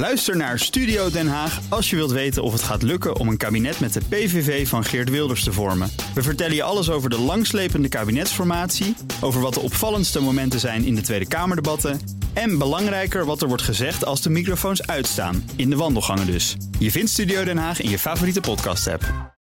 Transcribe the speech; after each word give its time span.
Luister 0.00 0.36
naar 0.36 0.58
Studio 0.58 1.10
Den 1.10 1.28
Haag 1.28 1.60
als 1.68 1.90
je 1.90 1.96
wilt 1.96 2.10
weten 2.10 2.42
of 2.42 2.52
het 2.52 2.62
gaat 2.62 2.82
lukken 2.82 3.16
om 3.16 3.28
een 3.28 3.36
kabinet 3.36 3.80
met 3.80 3.92
de 3.92 4.00
PVV 4.08 4.68
van 4.68 4.84
Geert 4.84 5.10
Wilders 5.10 5.44
te 5.44 5.52
vormen. 5.52 5.90
We 6.14 6.22
vertellen 6.22 6.54
je 6.54 6.62
alles 6.62 6.90
over 6.90 7.10
de 7.10 7.18
langslepende 7.18 7.88
kabinetsformatie, 7.88 8.96
over 9.20 9.40
wat 9.40 9.54
de 9.54 9.60
opvallendste 9.60 10.20
momenten 10.20 10.60
zijn 10.60 10.84
in 10.84 10.94
de 10.94 11.00
Tweede 11.00 11.28
Kamerdebatten 11.28 12.00
en 12.32 12.58
belangrijker 12.58 13.24
wat 13.24 13.42
er 13.42 13.48
wordt 13.48 13.62
gezegd 13.62 14.04
als 14.04 14.22
de 14.22 14.30
microfoons 14.30 14.86
uitstaan, 14.86 15.50
in 15.56 15.70
de 15.70 15.76
wandelgangen 15.76 16.26
dus. 16.26 16.56
Je 16.78 16.90
vindt 16.90 17.10
Studio 17.10 17.44
Den 17.44 17.58
Haag 17.58 17.80
in 17.80 17.90
je 17.90 17.98
favoriete 17.98 18.40
podcast-app. 18.40 19.34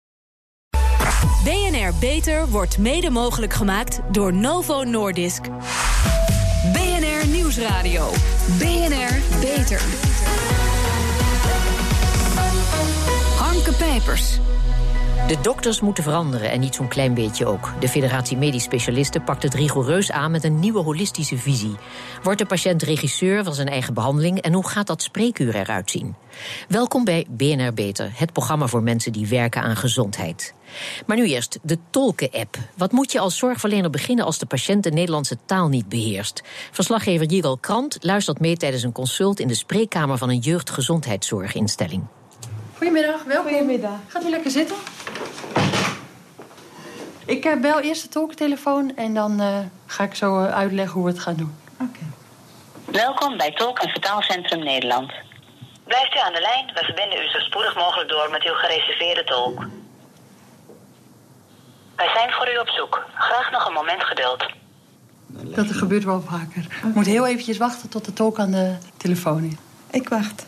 BNR 1.44 1.94
Beter 2.00 2.48
wordt 2.48 2.78
mede 2.78 3.10
mogelijk 3.10 3.54
gemaakt 3.54 4.00
door 4.12 4.34
Novo 4.34 4.84
Nordisk. 4.84 5.42
BNR 6.74 7.28
Nieuwsradio. 7.28 8.12
BNR 8.58 9.40
Beter. 9.40 10.17
Pijpers. 13.78 14.40
De 15.28 15.38
dokters 15.42 15.82
moeten 15.82 16.04
veranderen 16.04 16.52
en 16.52 16.60
niet 16.60 16.76
zo'n 16.76 16.88
klein 16.88 17.14
beetje 17.14 17.46
ook. 17.46 17.74
De 17.80 17.88
Federatie 17.88 18.38
Medisch 18.38 18.64
Specialisten 18.64 19.24
pakt 19.24 19.44
het 19.44 19.54
rigoureus 19.54 20.12
aan 20.12 20.32
met 20.32 20.44
een 20.44 20.60
nieuwe 20.60 20.80
holistische 20.80 21.38
visie. 21.38 21.76
Wordt 22.24 22.40
de 22.40 22.46
patiënt 22.46 22.84
regisseur 22.84 23.44
van 23.44 23.54
zijn 23.54 23.68
eigen 23.68 23.94
behandeling 23.94 24.42
en 24.42 24.54
hoe 24.54 24.68
gaat 24.68 24.88
dat 24.88 25.02
spreekuur 25.02 25.56
eruit 25.56 25.92
zien? 25.92 26.16
Welkom 26.68 27.04
bij 27.04 27.26
BNR 27.30 27.74
Beter, 27.74 28.12
het 28.14 28.34
programma 28.34 28.68
voor 28.68 28.84
mensen 28.84 29.12
die 29.12 29.28
werken 29.28 29.62
aan 29.62 29.76
gezondheid. 29.76 30.54
Maar 31.06 31.18
nu 31.18 31.28
eerst 31.28 31.60
de 31.62 31.78
tolken-app. 31.90 32.58
Wat 32.78 32.92
moet 32.92 33.12
je 33.12 33.20
als 33.20 33.38
zorgverlener 33.38 33.90
beginnen 33.90 34.26
als 34.26 34.38
de 34.38 34.46
patiënt 34.46 34.84
de 34.84 34.92
Nederlandse 34.92 35.38
taal 35.46 35.68
niet 35.68 35.90
beheerst? 35.90 36.44
Verslaggever 36.72 37.26
Jigal 37.26 37.58
Krant 37.58 37.98
luistert 38.00 38.40
mee 38.40 38.58
tijdens 38.58 38.84
een 38.84 38.92
consult 38.92 39.40
in 39.40 39.48
de 39.48 39.56
spreekkamer 39.56 40.18
van 40.18 40.30
een 40.30 40.40
jeugdgezondheidszorginstelling. 40.40 42.04
Goedemiddag, 42.78 43.24
welkom. 43.24 43.52
Goedemiddag. 43.52 44.00
Gaat 44.08 44.24
u 44.24 44.30
lekker 44.30 44.52
zitten? 44.52 44.76
Ik 47.26 47.46
eh, 47.46 47.62
bel 47.62 47.80
eerst 47.80 48.02
de 48.02 48.10
tolktelefoon 48.10 48.96
en 48.96 49.14
dan 49.14 49.42
uh, 49.42 49.58
ga 49.86 50.04
ik 50.04 50.16
zo 50.16 50.44
uh, 50.44 50.54
uitleggen 50.54 50.94
hoe 50.94 51.04
we 51.04 51.12
het 51.12 51.20
gaan 51.20 51.36
doen. 51.36 51.56
Oké. 51.82 52.00
Welkom 52.86 53.38
bij 53.38 53.52
Tolk- 53.52 53.80
en 53.80 53.90
Vertaalcentrum 53.90 54.64
Nederland. 54.64 55.12
Blijft 55.84 56.16
u 56.16 56.20
aan 56.20 56.34
de 56.34 56.42
lijn, 56.42 56.66
we 56.74 56.84
verbinden 56.84 57.20
u 57.24 57.28
zo 57.28 57.40
spoedig 57.40 57.76
mogelijk 57.76 58.10
door 58.10 58.30
met 58.32 58.44
uw 58.44 58.54
gereserveerde 58.54 59.24
tolk. 59.24 59.66
Wij 61.96 62.10
zijn 62.14 62.32
voor 62.32 62.54
u 62.54 62.58
op 62.58 62.70
zoek. 62.70 63.06
Graag 63.14 63.52
nog 63.52 63.68
een 63.68 63.74
moment 63.74 64.04
geduld. 64.04 64.46
Dat 65.56 65.72
gebeurt 65.72 66.04
wel 66.04 66.22
vaker. 66.22 66.66
Ik 66.88 66.96
moet 66.96 67.06
heel 67.06 67.28
eventjes 67.28 67.58
wachten 67.58 67.90
tot 67.90 68.06
de 68.06 68.14
tolk 68.14 68.40
aan 68.40 68.52
de 68.52 68.78
telefoon 68.98 69.44
is. 69.44 69.54
Ik 69.92 70.10
wacht. 70.10 70.46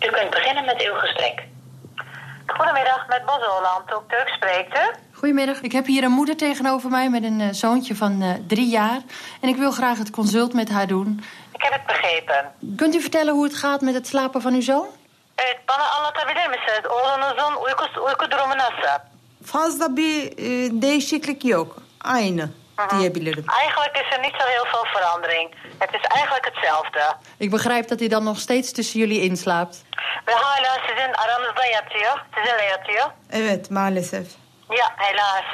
U 0.00 0.10
kunt 0.10 0.30
beginnen 0.30 0.64
met 0.64 0.82
uw 0.82 0.94
gesprek. 0.94 1.44
Goedemiddag, 2.46 3.06
met 3.08 3.24
Bos 3.24 3.44
Holland. 3.46 3.94
Ook 3.94 4.08
Turk 4.08 4.28
spreekt 4.28 4.76
u. 4.78 4.94
Goedemiddag. 5.12 5.60
Ik 5.60 5.72
heb 5.72 5.86
hier 5.86 6.04
een 6.04 6.10
moeder 6.10 6.36
tegenover 6.36 6.90
mij 6.90 7.08
met 7.10 7.22
een 7.22 7.40
uh, 7.40 7.48
zoontje 7.50 7.96
van 7.96 8.22
uh, 8.22 8.30
drie 8.46 8.68
jaar. 8.68 9.00
En 9.40 9.48
ik 9.48 9.56
wil 9.56 9.70
graag 9.70 9.98
het 9.98 10.10
consult 10.10 10.52
met 10.52 10.68
haar 10.68 10.86
doen. 10.86 11.24
Ik 11.52 11.62
heb 11.62 11.72
het 11.72 11.86
begrepen. 11.86 12.52
Kunt 12.76 12.94
u 12.94 13.00
vertellen 13.00 13.34
hoe 13.34 13.44
het 13.44 13.54
gaat 13.54 13.80
met 13.80 13.94
het 13.94 14.06
slapen 14.06 14.40
van 14.42 14.54
uw 14.54 14.60
zoon? 14.60 14.86
Evet, 15.34 15.58
bana 15.66 15.82
anlatabilir 15.96 16.48
misiniz? 16.50 16.84
Oğlunuzun 16.86 17.54
uyku, 17.66 18.00
uyku 18.00 18.30
durumu 18.30 18.56
nasıl? 18.56 19.00
Fazla 19.44 19.96
bir 19.96 20.32
e, 20.38 20.82
değişiklik 20.82 21.44
yok. 21.44 21.76
Aynı 22.00 22.48
diyebilirim. 22.88 23.44
Eigenlijk 23.46 23.96
is 24.02 24.16
er 24.16 24.20
niet 24.20 24.34
zo 24.38 24.46
heel 24.46 24.64
veel 24.64 24.84
verandering. 24.84 25.54
Het 25.78 25.90
is 25.92 26.00
eigenlijk 26.00 26.44
hetzelfde. 26.44 27.16
Ik 27.36 27.50
begrijp 27.50 27.88
dat 27.88 27.98
hij 27.98 28.08
dan 28.08 28.24
nog 28.24 28.38
steeds 28.38 28.72
tussen 28.72 29.00
jullie 29.00 29.22
inslaapt. 29.22 29.84
Ve 30.24 30.32
hala 30.32 30.72
sizin 30.86 31.14
aranızda 31.14 31.66
yatıyor. 31.66 32.24
Sizinle 32.34 32.64
yatıyor. 32.68 33.12
Evet 33.28 33.70
maalesef. 33.70 34.26
Ja, 34.68 34.92
helaas. 34.96 35.44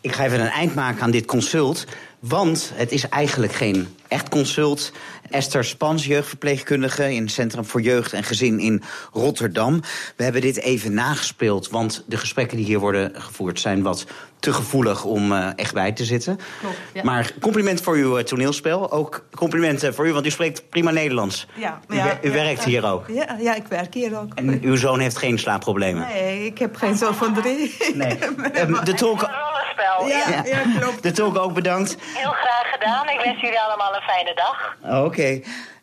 Ik 0.00 0.12
ga 0.12 0.24
even 0.24 0.40
een 0.40 0.50
eind 0.50 0.74
maken 0.74 1.02
aan 1.02 1.10
dit 1.10 1.26
consult. 1.26 1.84
Want 2.18 2.72
het 2.74 2.92
is 2.92 3.08
eigenlijk 3.08 3.52
geen 3.52 3.96
echt 4.08 4.28
consult. 4.28 4.92
Esther 5.30 5.64
Spans, 5.64 6.06
jeugdverpleegkundige 6.06 7.14
in 7.14 7.22
het 7.22 7.32
Centrum 7.32 7.64
voor 7.64 7.80
Jeugd 7.80 8.12
en 8.12 8.24
Gezin 8.24 8.58
in 8.58 8.82
Rotterdam. 9.12 9.80
We 10.16 10.22
hebben 10.24 10.40
dit 10.40 10.60
even 10.60 10.94
nagespeeld, 10.94 11.68
want 11.68 12.04
de 12.06 12.16
gesprekken 12.16 12.56
die 12.56 12.66
hier 12.66 12.78
worden 12.78 13.22
gevoerd 13.22 13.60
zijn 13.60 13.82
wat 13.82 14.04
te 14.40 14.52
gevoelig 14.52 15.04
om 15.04 15.32
uh, 15.32 15.46
echt 15.56 15.74
bij 15.74 15.92
te 15.92 16.04
zitten. 16.04 16.38
Klopt, 16.60 16.76
ja. 16.92 17.02
Maar 17.04 17.32
compliment 17.40 17.80
voor 17.80 17.94
uw 17.94 18.18
uh, 18.18 18.24
toneelspel. 18.24 18.92
Ook 18.92 19.24
complimenten 19.36 19.94
voor 19.94 20.06
u, 20.06 20.12
want 20.12 20.26
u 20.26 20.30
spreekt 20.30 20.68
prima 20.68 20.90
Nederlands. 20.90 21.46
Ja, 21.54 21.80
U, 21.88 21.96
ja, 21.96 22.04
wer- 22.04 22.18
u 22.22 22.26
ja, 22.28 22.32
werkt 22.34 22.64
hier 22.64 22.86
ook. 22.86 23.04
Ja, 23.08 23.36
ja, 23.40 23.54
ik 23.54 23.66
werk 23.68 23.94
hier 23.94 24.18
ook. 24.18 24.34
En 24.34 24.58
uw 24.62 24.76
zoon 24.76 24.98
heeft 25.00 25.16
geen 25.18 25.38
slaapproblemen. 25.38 26.06
Nee, 26.08 26.46
ik 26.46 26.58
heb 26.58 26.76
geen 26.76 26.96
zoon 26.96 27.14
van 27.14 27.34
drie. 27.34 27.76
Nee. 27.94 28.18
Ehm, 28.52 28.84
de, 28.84 28.94
tolk. 28.94 29.20
Ja, 30.06 30.42
ja, 30.44 30.62
klopt. 30.78 31.02
de 31.02 31.12
tolk 31.12 31.38
ook 31.38 31.54
bedankt. 31.54 31.96
Heel 32.14 32.30
graag 32.30 32.70
gedaan. 32.72 33.08
Ik 33.08 33.20
wens 33.24 33.40
jullie 33.40 33.60
allemaal 33.60 33.94
een 33.94 34.00
fijne 34.02 34.34
dag. 34.34 34.76
Oké. 35.04 35.40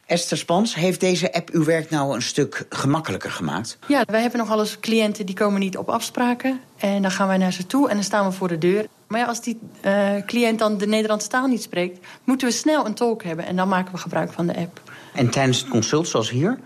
Esther 0.07 0.37
Spans, 0.37 0.75
heeft 0.75 0.99
deze 0.99 1.33
app 1.33 1.49
uw 1.49 1.63
werk 1.63 1.89
nou 1.89 2.15
een 2.15 2.21
stuk 2.21 2.65
gemakkelijker 2.69 3.31
gemaakt? 3.31 3.77
Ja, 3.87 4.03
wij 4.05 4.21
hebben 4.21 4.39
nog 4.39 4.49
alles 4.49 4.79
cliënten 4.79 5.25
die 5.25 5.35
komen 5.35 5.59
niet 5.59 5.77
op 5.77 5.89
afspraken. 5.89 6.59
En 6.77 7.01
dan 7.01 7.11
gaan 7.11 7.27
wij 7.27 7.37
naar 7.37 7.53
ze 7.53 7.65
toe 7.65 7.89
en 7.89 7.95
dan 7.95 8.03
staan 8.03 8.25
we 8.25 8.31
voor 8.31 8.47
de 8.47 8.57
deur. 8.57 8.87
Maar 9.07 9.19
ja, 9.19 9.25
als 9.25 9.41
die 9.41 9.59
uh, 9.85 10.11
cliënt 10.25 10.59
dan 10.59 10.77
de 10.77 10.87
Nederlandse 10.87 11.27
taal 11.27 11.47
niet 11.47 11.61
spreekt... 11.61 12.05
moeten 12.23 12.47
we 12.47 12.53
snel 12.53 12.85
een 12.85 12.93
tolk 12.93 13.23
hebben 13.23 13.45
en 13.45 13.55
dan 13.55 13.67
maken 13.67 13.93
we 13.93 13.97
gebruik 13.99 14.31
van 14.31 14.47
de 14.47 14.55
app. 14.55 14.81
En 15.13 15.29
tijdens 15.29 15.59
het 15.59 15.69
consult, 15.69 16.07
zoals 16.07 16.29
hier? 16.29 16.59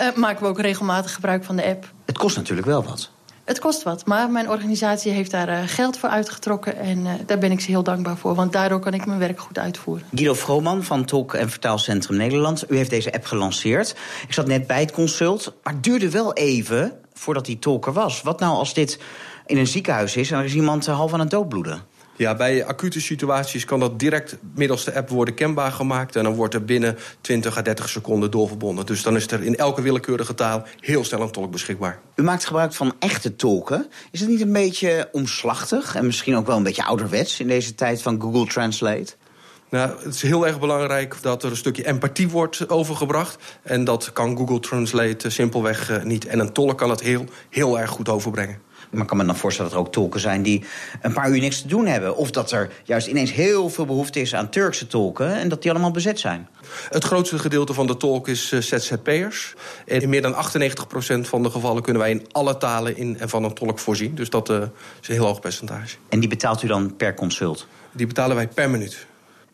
Uh, 0.00 0.14
maken 0.14 0.42
we 0.42 0.48
ook 0.48 0.60
regelmatig 0.60 1.14
gebruik 1.14 1.44
van 1.44 1.56
de 1.56 1.64
app. 1.64 1.92
Het 2.04 2.18
kost 2.18 2.36
natuurlijk 2.36 2.66
wel 2.66 2.84
wat. 2.84 3.10
Het 3.48 3.58
kost 3.58 3.82
wat, 3.82 4.06
maar 4.06 4.30
mijn 4.30 4.50
organisatie 4.50 5.12
heeft 5.12 5.30
daar 5.30 5.48
uh, 5.48 5.58
geld 5.66 5.98
voor 5.98 6.08
uitgetrokken... 6.08 6.76
en 6.76 6.98
uh, 6.98 7.12
daar 7.26 7.38
ben 7.38 7.50
ik 7.50 7.60
ze 7.60 7.70
heel 7.70 7.82
dankbaar 7.82 8.16
voor, 8.16 8.34
want 8.34 8.52
daardoor 8.52 8.78
kan 8.78 8.94
ik 8.94 9.06
mijn 9.06 9.18
werk 9.18 9.40
goed 9.40 9.58
uitvoeren. 9.58 10.06
Guido 10.14 10.34
Vrooman 10.34 10.82
van 10.84 11.04
Tolk- 11.04 11.34
en 11.34 11.50
Vertaalcentrum 11.50 12.16
Nederland. 12.16 12.70
U 12.70 12.76
heeft 12.76 12.90
deze 12.90 13.12
app 13.12 13.24
gelanceerd. 13.24 13.96
Ik 14.26 14.32
zat 14.32 14.46
net 14.46 14.66
bij 14.66 14.80
het 14.80 14.92
consult, 14.92 15.54
maar 15.62 15.72
het 15.72 15.82
duurde 15.82 16.10
wel 16.10 16.32
even 16.32 16.92
voordat 17.12 17.44
die 17.44 17.58
tolk 17.58 17.86
er 17.86 17.92
was. 17.92 18.22
Wat 18.22 18.40
nou 18.40 18.56
als 18.56 18.74
dit 18.74 18.98
in 19.46 19.58
een 19.58 19.66
ziekenhuis 19.66 20.16
is 20.16 20.30
en 20.30 20.38
er 20.38 20.44
is 20.44 20.54
iemand 20.54 20.86
half 20.86 21.12
aan 21.12 21.20
het 21.20 21.30
doodbloeden? 21.30 21.82
Ja, 22.18 22.34
bij 22.34 22.64
acute 22.64 23.00
situaties 23.00 23.64
kan 23.64 23.80
dat 23.80 23.98
direct 23.98 24.36
middels 24.54 24.84
de 24.84 24.94
app 24.94 25.08
worden 25.08 25.34
kenbaar 25.34 25.72
gemaakt. 25.72 26.16
En 26.16 26.24
dan 26.24 26.34
wordt 26.34 26.54
er 26.54 26.64
binnen 26.64 26.98
20 27.20 27.56
à 27.56 27.62
30 27.62 27.88
seconden 27.88 28.30
doorverbonden. 28.30 28.86
Dus 28.86 29.02
dan 29.02 29.16
is 29.16 29.26
er 29.26 29.42
in 29.42 29.56
elke 29.56 29.82
willekeurige 29.82 30.34
taal 30.34 30.66
heel 30.80 31.04
snel 31.04 31.20
een 31.20 31.30
tolk 31.30 31.50
beschikbaar. 31.50 32.00
U 32.14 32.22
maakt 32.22 32.44
gebruik 32.44 32.72
van 32.72 32.94
echte 32.98 33.36
tolken. 33.36 33.86
Is 34.10 34.20
het 34.20 34.28
niet 34.28 34.40
een 34.40 34.52
beetje 34.52 35.08
omslachtig 35.12 35.94
en 35.94 36.06
misschien 36.06 36.36
ook 36.36 36.46
wel 36.46 36.56
een 36.56 36.62
beetje 36.62 36.84
ouderwets 36.84 37.40
in 37.40 37.46
deze 37.46 37.74
tijd 37.74 38.02
van 38.02 38.20
Google 38.20 38.46
Translate? 38.46 39.14
Nou, 39.70 40.04
het 40.04 40.14
is 40.14 40.22
heel 40.22 40.46
erg 40.46 40.60
belangrijk 40.60 41.16
dat 41.20 41.42
er 41.42 41.50
een 41.50 41.56
stukje 41.56 41.86
empathie 41.86 42.28
wordt 42.28 42.68
overgebracht. 42.68 43.42
En 43.62 43.84
dat 43.84 44.12
kan 44.12 44.36
Google 44.36 44.60
Translate 44.60 45.30
simpelweg 45.30 45.90
uh, 45.90 46.02
niet. 46.02 46.26
En 46.26 46.38
een 46.38 46.52
tolk 46.52 46.78
kan 46.78 46.90
het 46.90 47.00
heel, 47.00 47.24
heel 47.50 47.78
erg 47.78 47.90
goed 47.90 48.08
overbrengen. 48.08 48.67
Maar 48.90 49.02
ik 49.02 49.06
kan 49.06 49.16
me 49.16 49.24
dan 49.24 49.36
voorstellen 49.36 49.70
dat 49.70 49.80
er 49.80 49.86
ook 49.86 49.92
tolken 49.92 50.20
zijn 50.20 50.42
die 50.42 50.64
een 51.00 51.12
paar 51.12 51.30
uur 51.30 51.40
niks 51.40 51.60
te 51.60 51.68
doen 51.68 51.86
hebben. 51.86 52.16
Of 52.16 52.30
dat 52.30 52.50
er 52.50 52.70
juist 52.84 53.06
ineens 53.06 53.32
heel 53.32 53.68
veel 53.68 53.86
behoefte 53.86 54.20
is 54.20 54.34
aan 54.34 54.48
Turkse 54.48 54.86
tolken 54.86 55.34
en 55.34 55.48
dat 55.48 55.62
die 55.62 55.70
allemaal 55.70 55.90
bezet 55.90 56.20
zijn. 56.20 56.48
Het 56.88 57.04
grootste 57.04 57.38
gedeelte 57.38 57.74
van 57.74 57.86
de 57.86 57.96
tolk 57.96 58.28
is 58.28 58.52
uh, 58.52 58.60
ZZP'ers. 58.60 59.54
En 59.86 60.00
in 60.00 60.08
meer 60.08 60.22
dan 60.22 60.34
98% 60.34 60.36
van 61.20 61.42
de 61.42 61.50
gevallen 61.50 61.82
kunnen 61.82 62.02
wij 62.02 62.10
in 62.10 62.26
alle 62.32 62.56
talen 62.56 62.96
in 62.96 63.18
en 63.18 63.28
van 63.28 63.44
een 63.44 63.54
tolk 63.54 63.78
voorzien. 63.78 64.14
Dus 64.14 64.30
dat 64.30 64.50
uh, 64.50 64.56
is 65.00 65.08
een 65.08 65.14
heel 65.14 65.24
hoog 65.24 65.40
percentage. 65.40 65.96
En 66.08 66.20
die 66.20 66.28
betaalt 66.28 66.62
u 66.62 66.66
dan 66.66 66.96
per 66.96 67.14
consult? 67.14 67.66
Die 67.92 68.06
betalen 68.06 68.36
wij 68.36 68.48
per 68.48 68.70
minuut. 68.70 69.06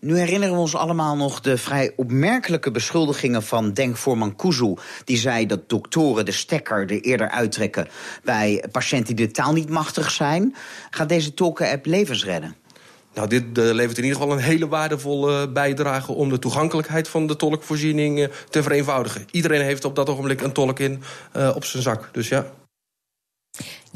Nu 0.04 0.19
herinneren 0.19 0.54
we 0.54 0.60
ons 0.60 0.75
allemaal 0.75 1.16
nog 1.16 1.41
de 1.41 1.59
vrij 1.59 1.92
opmerkelijke 1.97 2.70
beschuldigingen 2.70 3.42
van 3.42 3.72
denkvoorman 3.72 4.37
Kuzu. 4.37 4.75
Die 5.04 5.16
zei 5.16 5.47
dat 5.47 5.69
doktoren 5.69 6.25
de 6.25 6.32
stekker 6.32 6.81
er 6.81 7.00
eerder 7.00 7.31
uittrekken 7.31 7.88
bij 8.23 8.64
patiënten 8.73 9.17
die 9.17 9.26
de 9.26 9.32
taal 9.32 9.52
niet 9.52 9.69
machtig 9.69 10.11
zijn. 10.11 10.55
Gaat 10.90 11.08
deze 11.08 11.34
tolken-app 11.34 11.87
levens 11.87 12.25
redden? 12.25 12.55
Nou, 13.14 13.28
dit 13.28 13.44
uh, 13.44 13.73
levert 13.73 13.99
in 13.99 14.05
ieder 14.05 14.20
geval 14.20 14.34
een 14.37 14.43
hele 14.43 14.69
waardevolle 14.69 15.49
bijdrage 15.49 16.12
om 16.12 16.28
de 16.28 16.38
toegankelijkheid 16.38 17.08
van 17.08 17.26
de 17.26 17.37
tolkvoorziening 17.37 18.19
uh, 18.19 18.26
te 18.50 18.62
vereenvoudigen. 18.62 19.25
Iedereen 19.31 19.62
heeft 19.62 19.84
op 19.84 19.96
dat 19.96 20.08
ogenblik 20.08 20.40
een 20.40 20.52
tolk 20.52 20.78
in 20.78 21.02
op 21.55 21.64
zijn 21.64 21.82
zak. 21.82 22.08
Dus 22.12 22.28
ja. 22.28 22.46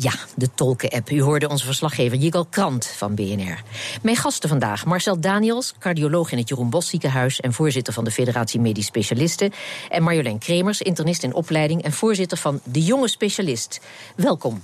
Ja, 0.00 0.12
de 0.36 0.48
tolken-app. 0.54 1.10
U 1.10 1.22
hoorde 1.22 1.48
onze 1.48 1.64
verslaggever 1.64 2.18
Jigal 2.18 2.44
Krant 2.44 2.86
van 2.86 3.14
BNR. 3.14 3.62
Mijn 4.02 4.16
gasten 4.16 4.48
vandaag 4.48 4.84
Marcel 4.84 5.20
Daniels, 5.20 5.74
cardioloog 5.78 6.32
in 6.32 6.38
het 6.38 6.48
Jeroen 6.48 6.70
Bos 6.70 6.88
ziekenhuis... 6.88 7.40
en 7.40 7.52
voorzitter 7.52 7.92
van 7.92 8.04
de 8.04 8.10
Federatie 8.10 8.60
Medisch 8.60 8.86
Specialisten. 8.86 9.52
En 9.88 10.02
Marjolein 10.02 10.38
Kremers, 10.38 10.82
internist 10.82 11.22
in 11.22 11.34
opleiding... 11.34 11.82
en 11.82 11.92
voorzitter 11.92 12.38
van 12.38 12.60
De 12.64 12.82
Jonge 12.82 13.08
Specialist. 13.08 13.80
Welkom. 14.16 14.62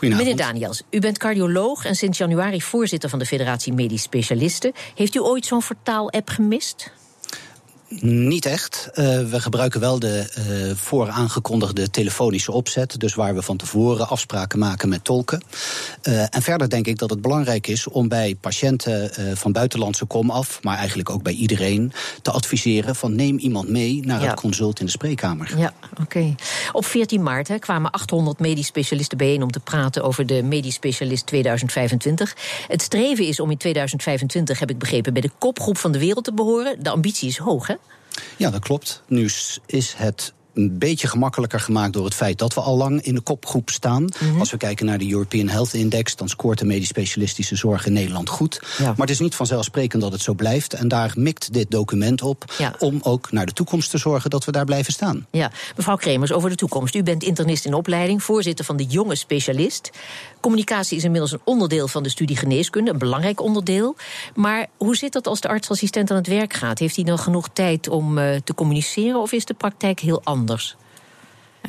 Meneer 0.00 0.36
Daniels, 0.36 0.82
u 0.90 0.98
bent 0.98 1.18
cardioloog 1.18 1.84
en 1.84 1.94
sinds 1.94 2.18
januari 2.18 2.62
voorzitter 2.62 3.08
van 3.08 3.18
de 3.18 3.26
Federatie 3.26 3.72
Medisch 3.72 4.02
Specialisten. 4.02 4.72
Heeft 4.94 5.14
u 5.14 5.20
ooit 5.20 5.46
zo'n 5.46 5.62
vertaal-app 5.62 6.28
gemist? 6.28 6.92
Niet 8.00 8.46
echt. 8.46 8.88
Uh, 8.94 9.04
we 9.04 9.40
gebruiken 9.40 9.80
wel 9.80 9.98
de 9.98 10.26
uh, 10.38 10.76
vooraangekondigde 10.76 11.90
telefonische 11.90 12.52
opzet. 12.52 13.00
Dus 13.00 13.14
waar 13.14 13.34
we 13.34 13.42
van 13.42 13.56
tevoren 13.56 14.08
afspraken 14.08 14.58
maken 14.58 14.88
met 14.88 15.04
tolken. 15.04 15.42
Uh, 16.02 16.34
en 16.34 16.42
verder 16.42 16.70
denk 16.70 16.86
ik 16.86 16.98
dat 16.98 17.10
het 17.10 17.20
belangrijk 17.20 17.66
is 17.66 17.88
om 17.88 18.08
bij 18.08 18.36
patiënten 18.40 19.10
van 19.36 19.52
buitenlandse 19.52 20.04
kom 20.04 20.30
af, 20.30 20.62
maar 20.62 20.76
eigenlijk 20.78 21.10
ook 21.10 21.22
bij 21.22 21.32
iedereen, 21.32 21.92
te 22.22 22.30
adviseren 22.30 22.96
van 22.96 23.14
neem 23.14 23.38
iemand 23.38 23.68
mee 23.68 24.00
naar 24.06 24.20
ja. 24.20 24.26
het 24.30 24.40
consult 24.40 24.80
in 24.80 24.86
de 24.86 24.92
spreekkamer. 24.92 25.58
Ja, 25.58 25.72
oké. 25.90 26.02
Okay. 26.02 26.34
Op 26.72 26.84
14 26.84 27.22
maart 27.22 27.48
hè, 27.48 27.58
kwamen 27.58 27.90
800 27.90 28.38
medisch 28.38 28.66
specialisten 28.66 29.18
bijeen 29.18 29.42
om 29.42 29.50
te 29.50 29.60
praten 29.60 30.02
over 30.02 30.26
de 30.26 30.42
medisch 30.42 30.74
specialist 30.74 31.26
2025. 31.26 32.36
Het 32.68 32.82
streven 32.82 33.26
is 33.26 33.40
om 33.40 33.50
in 33.50 33.56
2025, 33.56 34.58
heb 34.58 34.70
ik 34.70 34.78
begrepen, 34.78 35.12
bij 35.12 35.22
de 35.22 35.30
kopgroep 35.38 35.78
van 35.78 35.92
de 35.92 35.98
wereld 35.98 36.24
te 36.24 36.32
behoren. 36.32 36.82
De 36.82 36.90
ambitie 36.90 37.28
is 37.28 37.36
hoog, 37.36 37.66
hè? 37.66 37.74
Ja, 38.36 38.50
dat 38.50 38.60
klopt. 38.60 39.02
Nu 39.08 39.30
is 39.66 39.94
het 39.96 40.32
een 40.54 40.78
beetje 40.78 41.08
gemakkelijker 41.08 41.60
gemaakt 41.60 41.92
door 41.92 42.04
het 42.04 42.14
feit 42.14 42.38
dat 42.38 42.54
we 42.54 42.60
al 42.60 42.76
lang 42.76 43.02
in 43.02 43.14
de 43.14 43.20
kopgroep 43.20 43.70
staan. 43.70 44.04
Mhm. 44.04 44.38
Als 44.38 44.50
we 44.50 44.56
kijken 44.56 44.86
naar 44.86 44.98
de 44.98 45.10
European 45.10 45.48
Health 45.48 45.74
Index, 45.74 46.16
dan 46.16 46.28
scoort 46.28 46.58
de 46.58 46.64
medisch 46.64 46.88
specialistische 46.88 47.56
zorg 47.56 47.86
in 47.86 47.92
Nederland 47.92 48.28
goed. 48.28 48.60
Maar 48.78 48.94
het 48.96 49.10
is 49.10 49.18
niet 49.18 49.34
vanzelfsprekend 49.34 50.02
dat 50.02 50.12
het 50.12 50.20
zo 50.20 50.34
blijft. 50.34 50.74
En 50.74 50.88
daar 50.88 51.12
mikt 51.16 51.52
dit 51.52 51.70
document 51.70 52.22
op 52.22 52.44
om 52.78 52.98
ook 53.02 53.32
naar 53.32 53.46
de 53.46 53.52
toekomst 53.52 53.90
te 53.90 53.98
zorgen 53.98 54.30
dat 54.30 54.44
we 54.44 54.52
daar 54.52 54.64
blijven 54.64 54.92
staan. 54.92 55.26
Ja, 55.30 55.50
mevrouw 55.76 55.96
Kremers, 55.96 56.32
over 56.32 56.50
de 56.50 56.56
toekomst. 56.56 56.94
U 56.94 57.02
bent 57.02 57.22
internist 57.22 57.64
in 57.64 57.74
opleiding, 57.74 58.22
voorzitter 58.22 58.64
van 58.64 58.76
de 58.76 58.84
jonge 58.84 59.14
specialist. 59.14 59.90
Communicatie 60.40 60.96
is 60.96 61.04
inmiddels 61.04 61.32
een 61.32 61.40
onderdeel 61.44 61.88
van 61.88 62.02
de 62.02 62.08
studie 62.08 62.36
geneeskunde, 62.36 62.90
een 62.90 62.98
belangrijk 62.98 63.40
onderdeel. 63.40 63.96
Maar 64.34 64.66
hoe 64.76 64.96
zit 64.96 65.12
dat 65.12 65.26
als 65.26 65.40
de 65.40 65.48
artsassistent 65.48 66.10
aan 66.10 66.16
het 66.16 66.26
werk 66.26 66.52
gaat? 66.52 66.78
Heeft 66.78 66.96
hij 66.96 67.04
dan 67.04 67.18
genoeg 67.18 67.48
tijd 67.52 67.88
om 67.88 68.18
uh, 68.18 68.36
te 68.44 68.54
communiceren 68.54 69.20
of 69.20 69.32
is 69.32 69.44
de 69.44 69.54
praktijk 69.54 70.00
heel 70.00 70.20
anders? 70.24 70.43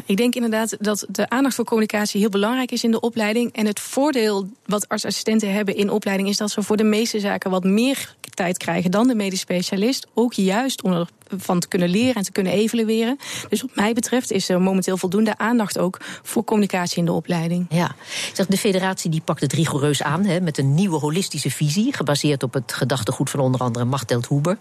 Ik 0.06 0.18
denk 0.18 0.36
inderdaad 0.36 0.76
dat 0.80 1.06
de 1.10 1.30
aandacht 1.30 1.56
voor 1.56 1.66
communicatie 1.66 2.20
heel 2.20 2.30
belangrijk 2.30 2.72
is 2.72 2.84
in 2.84 2.92
de 2.92 3.00
opleiding. 3.00 3.52
En 3.52 3.66
het 3.66 3.80
voordeel 3.80 4.50
wat 4.66 4.88
artsassistenten 4.88 5.54
hebben 5.54 5.76
in 5.76 5.90
opleiding 5.90 6.30
is 6.30 6.38
dat 6.38 6.52
ze 6.52 6.64
voor 6.64 6.78
de 6.78 6.84
meeste 6.84 7.20
zaken 7.20 7.52
wat 7.52 7.64
meer 7.64 8.16
tijd 8.30 8.58
krijgen 8.58 8.92
dan 8.92 9.08
de 9.08 9.16
medisch 9.16 9.40
specialist. 9.40 10.08
Ook 10.14 10.34
juist 10.34 10.82
om 10.82 11.08
ervan 11.28 11.60
te 11.60 11.68
kunnen 11.68 11.90
leren 11.90 12.16
en 12.16 12.24
te 12.24 12.32
kunnen 12.32 12.54
evalueren. 12.54 13.18
Dus 13.50 13.62
wat 13.62 13.76
mij 13.76 13.94
betreft 13.94 14.32
is 14.32 14.50
er 14.50 14.62
momenteel 14.62 14.98
voldoende 14.98 15.38
aandacht 15.38 15.78
ook 15.78 15.98
voor 16.24 16.44
communicatie 16.44 16.98
in 16.98 17.06
de 17.06 17.12
opleiding. 17.12 17.66
Ja, 17.70 17.96
zeg, 18.34 18.46
de 18.46 18.58
federatie 18.58 19.12
die 19.12 19.22
pakt 19.22 19.42
het 19.42 19.54
rigoureus 19.54 20.04
aan 20.04 20.26
hè, 20.26 20.42
met 20.42 20.58
een 20.58 20.74
nieuwe 20.74 20.98
holistische 20.98 21.52
visie, 21.52 21.94
gebaseerd 21.94 22.44
op 22.44 22.54
het 22.54 22.74
gedachtegoed 22.74 23.30
van 23.30 23.40
onder 23.40 23.62
andere 23.62 23.86
Machteld 23.86 24.28
Huber. 24.28 24.58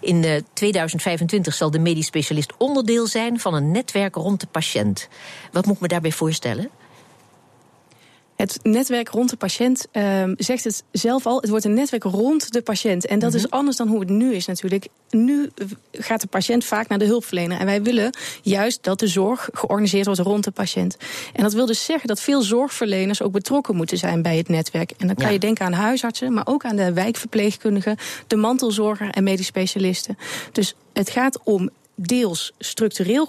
In 0.00 0.22
uh, 0.22 0.36
eh, 0.36 0.42
2025 0.52 1.54
zal 1.54 1.70
de 1.70 1.78
medisch 1.78 2.06
specialist 2.06 2.52
onderdeel 2.58 3.06
zijn 3.06 3.40
van 3.40 3.54
een 3.54 3.70
netwerk 3.70 4.14
rond 4.14 4.40
de 4.40 4.46
patiënt. 4.46 5.08
Wat 5.52 5.66
moet 5.66 5.74
ik 5.74 5.80
me 5.80 5.88
daarbij 5.88 6.12
voorstellen? 6.12 6.70
Het 8.36 8.58
netwerk 8.62 9.08
rond 9.08 9.30
de 9.30 9.36
patiënt 9.36 9.86
uh, 9.92 10.22
zegt 10.36 10.64
het 10.64 10.84
zelf 10.92 11.26
al. 11.26 11.40
Het 11.40 11.50
wordt 11.50 11.64
een 11.64 11.74
netwerk 11.74 12.02
rond 12.02 12.52
de 12.52 12.62
patiënt. 12.62 13.06
En 13.06 13.18
dat 13.18 13.34
is 13.34 13.46
mhm. 13.46 13.54
anders 13.54 13.76
dan 13.76 13.88
hoe 13.88 14.00
het 14.00 14.08
nu 14.08 14.34
is 14.34 14.46
natuurlijk. 14.46 14.88
Nu 15.10 15.50
gaat 15.92 16.20
de 16.20 16.26
patiënt 16.26 16.64
vaak 16.64 16.88
naar 16.88 16.98
de 16.98 17.04
hulpverlener. 17.04 17.58
En 17.58 17.66
wij 17.66 17.82
willen 17.82 18.10
juist 18.42 18.82
dat 18.82 18.98
de 18.98 19.06
zorg 19.06 19.48
georganiseerd 19.52 20.06
wordt 20.06 20.20
rond 20.20 20.44
de 20.44 20.50
patiënt. 20.50 20.96
En 21.32 21.42
dat 21.42 21.52
wil 21.52 21.66
dus 21.66 21.84
zeggen 21.84 22.08
dat 22.08 22.20
veel 22.20 22.42
zorgverleners 22.42 23.22
ook 23.22 23.32
betrokken 23.32 23.76
moeten 23.76 23.98
zijn 23.98 24.22
bij 24.22 24.36
het 24.36 24.48
netwerk. 24.48 24.92
En 24.96 25.06
dan 25.06 25.16
kan 25.16 25.32
je 25.32 25.38
denken 25.38 25.64
aan 25.64 25.72
huisartsen, 25.72 26.32
maar 26.32 26.46
ook 26.46 26.64
aan 26.64 26.76
de 26.76 26.92
wijkverpleegkundigen, 26.92 27.96
de 28.26 28.36
mantelzorger 28.36 29.10
en 29.10 29.24
medisch 29.24 29.46
specialisten. 29.46 30.18
Dus 30.52 30.74
het 30.92 31.10
gaat 31.10 31.40
om 31.44 31.70
deels 31.96 32.52
structureel 32.58 33.26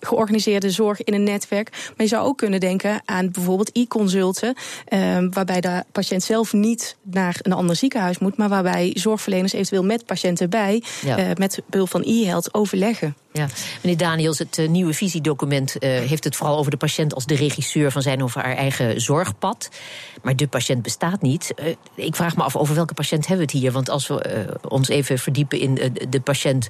georganiseerde 0.00 0.70
zorg 0.70 1.02
in 1.02 1.14
een 1.14 1.22
netwerk. 1.22 1.70
Maar 1.70 1.94
je 1.96 2.06
zou 2.06 2.26
ook 2.26 2.38
kunnen 2.38 2.60
denken 2.60 3.02
aan 3.04 3.30
bijvoorbeeld 3.30 3.70
e-consulten, 3.72 4.54
ehm, 4.84 5.30
waarbij 5.30 5.60
de 5.60 5.84
patiënt 5.92 6.22
zelf 6.22 6.52
niet 6.52 6.96
naar 7.02 7.38
een 7.42 7.52
ander 7.52 7.76
ziekenhuis 7.76 8.18
moet, 8.18 8.36
maar 8.36 8.48
waarbij 8.48 8.90
zorgverleners 8.94 9.52
eventueel 9.52 9.84
met 9.84 10.06
patiënten 10.06 10.50
bij, 10.50 10.82
ja. 11.04 11.18
uh, 11.18 11.30
met 11.34 11.62
behulp 11.66 11.90
van 11.90 12.02
e-health 12.04 12.54
overleggen. 12.54 13.16
Ja, 13.32 13.46
meneer 13.82 13.98
Daniels, 13.98 14.38
het 14.38 14.58
uh, 14.58 14.68
nieuwe 14.68 14.92
visiedocument 14.92 15.74
uh, 15.74 15.90
heeft 15.90 16.24
het 16.24 16.36
vooral 16.36 16.58
over 16.58 16.70
de 16.70 16.76
patiënt 16.76 17.14
als 17.14 17.26
de 17.26 17.34
regisseur 17.34 17.90
van 17.90 18.02
zijn 18.02 18.22
of 18.22 18.34
haar 18.34 18.56
eigen 18.56 19.00
zorgpad. 19.00 19.68
Maar 20.22 20.36
de 20.36 20.48
patiënt 20.48 20.82
bestaat 20.82 21.22
niet. 21.22 21.54
Uh, 21.56 21.74
ik 21.94 22.16
vraag 22.16 22.36
me 22.36 22.42
af 22.42 22.56
over 22.56 22.74
welke 22.74 22.94
patiënt 22.94 23.26
hebben 23.26 23.46
we 23.46 23.52
het 23.52 23.62
hier? 23.62 23.72
Want 23.72 23.90
als 23.90 24.06
we 24.06 24.46
ons 24.68 24.88
even 24.88 25.18
verdiepen 25.18 25.58
in 25.58 25.96
de 26.08 26.20
patiënt 26.20 26.68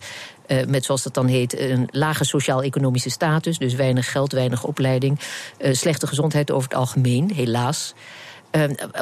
met, 0.66 0.84
zoals 0.84 1.02
dat 1.02 1.14
dan 1.14 1.26
heet, 1.26 1.58
een 1.58 1.88
lage 1.90 2.24
sociaal-economische 2.24 3.10
status, 3.10 3.58
dus 3.58 3.74
weinig 3.74 4.10
geld, 4.10 4.32
weinig 4.32 4.64
opleiding, 4.64 5.20
slechte 5.58 6.06
gezondheid 6.06 6.50
over 6.50 6.68
het 6.68 6.78
algemeen, 6.78 7.30
helaas. 7.34 7.94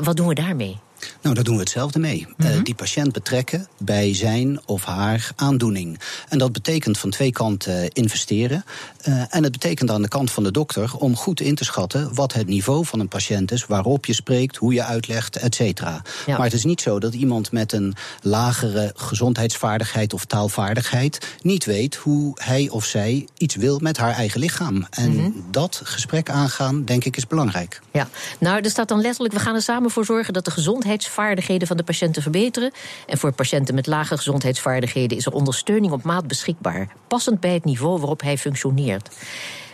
wat 0.03 0.17
doen 0.17 0.29
we 0.29 0.35
daarmee? 0.35 0.79
Nou, 1.23 1.35
daar 1.35 1.45
doen 1.45 1.55
we 1.55 1.61
hetzelfde 1.61 1.99
mee. 1.99 2.27
Mm 2.37 2.49
die 2.63 2.75
patiënt 2.75 3.13
betrekken 3.13 3.69
bij 3.79 4.15
zijn 4.15 4.61
of 4.67 4.85
haar 4.85 5.33
aandoening. 5.37 6.01
En 6.29 6.39
dat 6.39 6.53
betekent 6.53 6.99
van 6.99 7.11
twee 7.11 7.33
kanten 7.33 7.91
investeren. 7.91 8.65
Uh, 9.09 9.15
en 9.29 9.43
het 9.43 9.53
betekent 9.53 9.91
aan 9.91 10.03
de 10.03 10.09
kant 10.09 10.31
van 10.31 10.43
de 10.43 10.51
dokter 10.51 10.97
om 10.97 11.17
goed 11.17 11.41
in 11.41 11.55
te 11.55 11.65
schatten 11.65 12.15
wat 12.15 12.33
het 12.33 12.47
niveau 12.47 12.87
van 12.87 13.01
een 13.01 13.09
patiënt 13.09 13.53
is, 13.53 13.67
waarop 13.67 14.07
je 14.07 14.15
spreekt, 14.15 14.57
hoe 14.57 14.73
je 14.73 14.85
uitlegt, 14.85 15.37
et 15.37 15.55
cetera. 15.55 16.03
Ja. 16.27 16.37
Maar 16.37 16.47
het 16.47 16.55
is 16.55 16.65
niet 16.65 16.81
zo 16.81 16.99
dat 16.99 17.15
iemand 17.15 17.53
met 17.53 17.73
een 17.73 17.95
lagere 18.23 18.93
gezondheidsvaardigheid 18.97 20.15
of 20.15 20.25
taalvaardigheid 20.25 21.27
niet 21.43 21.65
weet 21.65 21.95
hoe 21.95 22.33
hij 22.35 22.69
of 22.69 22.85
zij 22.85 23.29
iets 23.37 23.55
wil 23.55 23.79
met 23.79 23.97
haar 23.97 24.13
eigen 24.13 24.41
lichaam. 24.41 24.87
En 24.91 25.11
mm 25.11 25.19
-hmm. 25.19 25.45
dat 25.51 25.81
gesprek 25.85 26.31
aangaan, 26.31 26.85
denk 26.85 27.05
ik, 27.05 27.17
is 27.17 27.27
belangrijk. 27.27 27.81
Ja, 27.93 28.09
nou, 28.39 28.61
er 28.61 28.71
staat 28.71 28.89
dan 28.89 29.01
letterlijk: 29.01 29.35
we 29.35 29.41
gaan 29.41 29.55
er 29.55 29.63
samen 29.63 29.91
voor 29.91 30.05
zorgen 30.05 30.33
dat 30.33 30.45
de 30.45 30.51
gezondheid 30.51 30.90
gezondheidsvaardigheden 30.91 31.69
van 31.69 31.77
de 31.77 31.83
patiënten 31.83 32.23
verbeteren. 32.23 32.73
En 33.07 33.19
voor 33.19 33.33
patiënten 33.33 33.75
met 33.75 33.87
lage 33.87 34.17
gezondheidsvaardigheden 34.17 35.17
is 35.17 35.27
er 35.27 35.33
ondersteuning 35.33 35.93
op 35.93 36.03
maat 36.03 36.27
beschikbaar, 36.27 36.89
passend 37.09 37.41
bij 37.41 37.53
het 37.53 37.65
niveau 37.65 37.99
waarop 37.99 38.21
hij 38.21 38.39
functioneert. 38.39 39.11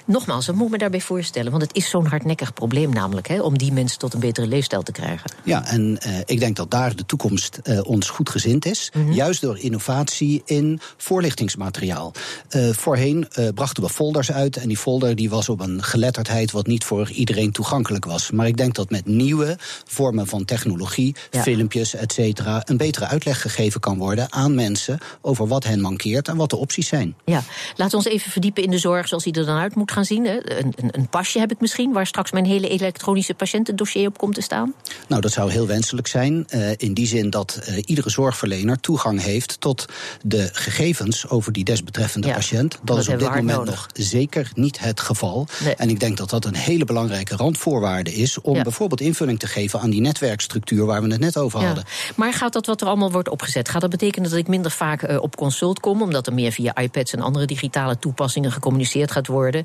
Nogmaals, 0.07 0.47
wat 0.47 0.57
moet 0.57 0.71
me 0.71 0.79
daarbij 0.79 1.01
voorstellen? 1.01 1.51
Want 1.51 1.63
het 1.63 1.75
is 1.75 1.91
zo'n 1.91 2.07
hardnekkig 2.07 2.53
probleem 2.53 2.91
namelijk, 2.91 3.29
hè, 3.29 3.41
om 3.41 3.59
die 3.59 3.73
mensen 3.73 3.99
tot 3.99 4.15
een 4.15 4.21
betere 4.21 4.47
leefstijl 4.47 4.83
te 4.83 4.93
krijgen. 4.93 5.31
Ja, 5.43 5.67
en 5.67 5.99
uh, 6.07 6.19
ik 6.25 6.41
denk 6.41 6.57
dat 6.57 6.71
daar 6.71 6.97
de 6.97 7.07
toekomst 7.07 7.61
uh, 7.65 7.81
ons 7.85 8.09
goed 8.09 8.31
gezind 8.31 8.67
is. 8.67 8.91
Mm 8.95 9.03
-hmm. 9.03 9.13
Juist 9.13 9.41
door 9.41 9.59
innovatie 9.59 10.43
in 10.45 10.81
voorlichtingsmateriaal. 10.97 12.13
Uh, 12.51 12.73
voorheen 12.73 13.29
brachten 13.55 13.83
we 13.83 13.89
folders 13.89 14.33
uit 14.33 14.57
en 14.57 14.69
die 14.69 14.77
folder 14.77 15.17
die 15.17 15.31
was 15.31 15.49
op 15.49 15.61
een 15.61 15.83
geletterdheid 15.83 16.51
wat 16.51 16.67
niet 16.67 16.85
voor 16.85 17.11
iedereen 17.11 17.53
toegankelijk 17.53 18.05
was. 18.05 18.31
Maar 18.31 18.47
ik 18.47 18.57
denk 18.57 18.75
dat 18.75 18.91
met 18.91 19.07
nieuwe 19.07 19.59
vormen 19.85 20.27
van 20.27 20.45
technologie, 20.45 21.15
ja. 21.31 21.43
filmpjes, 21.43 21.95
et 21.95 22.13
cetera, 22.13 22.63
een 22.65 22.77
betere 22.77 23.07
uitleg 23.07 23.41
gegeven 23.41 23.81
kan 23.81 23.99
worden 23.99 24.33
aan 24.33 24.55
mensen 24.55 24.99
over 25.21 25.47
wat 25.47 25.65
hen 25.65 25.81
mankeert 25.81 26.29
en 26.29 26.37
wat 26.37 26.51
de 26.51 26.57
opties 26.57 26.89
zijn. 26.89 27.17
Ja, 27.25 27.43
laten 27.77 27.99
we 27.99 28.05
ons 28.05 28.15
even 28.15 28.31
verdiepen 28.31 28.63
in 28.63 28.71
de 28.71 28.79
zorg 28.79 29.09
zoals 29.09 29.25
die 29.25 29.33
er 29.33 29.47
dan 29.47 29.59
uit 29.59 29.75
moet 29.75 29.93
gaan 29.93 29.96
zien? 30.05 30.27
Een, 30.27 30.73
een, 30.77 30.89
een, 30.91 31.09
pasje 31.09 31.39
heb 31.39 31.51
ik 31.51 31.61
misschien, 31.61 31.93
waar 31.93 32.07
straks 32.07 32.31
mijn 32.31 32.45
hele 32.45 32.69
elektronische 32.69 33.35
patiëntendossier 33.35 34.07
op 34.07 34.19
komt 34.19 34.35
te 34.35 34.41
staan? 34.41 34.75
Nou, 35.09 35.21
dat 35.21 35.33
zou 35.33 35.51
heel 35.51 35.67
wenselijk 35.67 36.07
zijn. 36.07 36.47
Uh, 36.55 36.71
in 36.77 36.95
die 36.95 37.07
zin 37.07 37.31
dat 37.31 37.61
uh, 37.69 37.79
iedere 37.85 38.11
zorgverlener 38.11 38.81
toegang 38.81 39.23
heeft 39.23 39.61
tot 39.61 39.87
de 40.23 40.49
gegevens 40.53 41.29
over 41.29 41.53
die 41.53 41.65
desbetreffende 41.65 42.29
ja, 42.29 42.35
patiënt. 42.35 42.79
Dat, 42.83 42.99
is 42.99 43.09
op 43.09 43.19
dit 43.19 43.29
moment 43.29 43.59
nodig. 43.59 43.75
nog 43.75 43.87
zeker 43.93 44.51
niet 44.55 44.79
het 44.79 45.01
geval. 45.01 45.47
Nee. 45.65 45.75
En 45.75 45.89
ik 45.89 46.01
denk 46.01 46.17
dat 46.17 46.31
dat 46.31 46.45
een 46.45 46.55
hele 46.55 46.85
belangrijke 46.85 47.37
randvoorwaarde 47.37 48.15
is 48.15 48.41
om 48.41 48.57
ja. 48.57 48.63
bijvoorbeeld 48.63 49.01
invulling 49.01 49.39
te 49.39 49.47
geven 49.47 49.81
aan 49.81 49.91
die 49.91 50.01
netwerkstructuur 50.01 50.87
waar 50.87 51.03
we 51.03 51.11
het 51.11 51.21
net 51.21 51.37
over 51.37 51.61
ja. 51.61 51.67
hadden. 51.67 51.85
Maar 52.15 52.33
gaat 52.33 52.53
dat 52.53 52.67
wat 52.67 52.81
er 52.81 52.87
allemaal 52.87 53.13
wordt 53.13 53.29
opgezet, 53.29 53.69
gaat 53.69 53.81
dat 53.81 53.91
betekenen 53.91 54.31
dat 54.31 54.39
ik 54.39 54.49
minder 54.49 54.71
vaak 54.71 55.11
uh, 55.11 55.23
op 55.23 55.37
consult 55.37 55.81
kom, 55.81 56.03
omdat 56.03 56.27
er 56.27 56.35
meer 56.35 56.53
via 56.53 56.77
iPads 56.77 57.13
en 57.13 57.21
andere 57.21 57.45
digitale 57.45 57.99
toepassingen 57.99 58.53
gecommuniceerd 58.53 59.11
gaat 59.11 59.27
worden? 59.27 59.65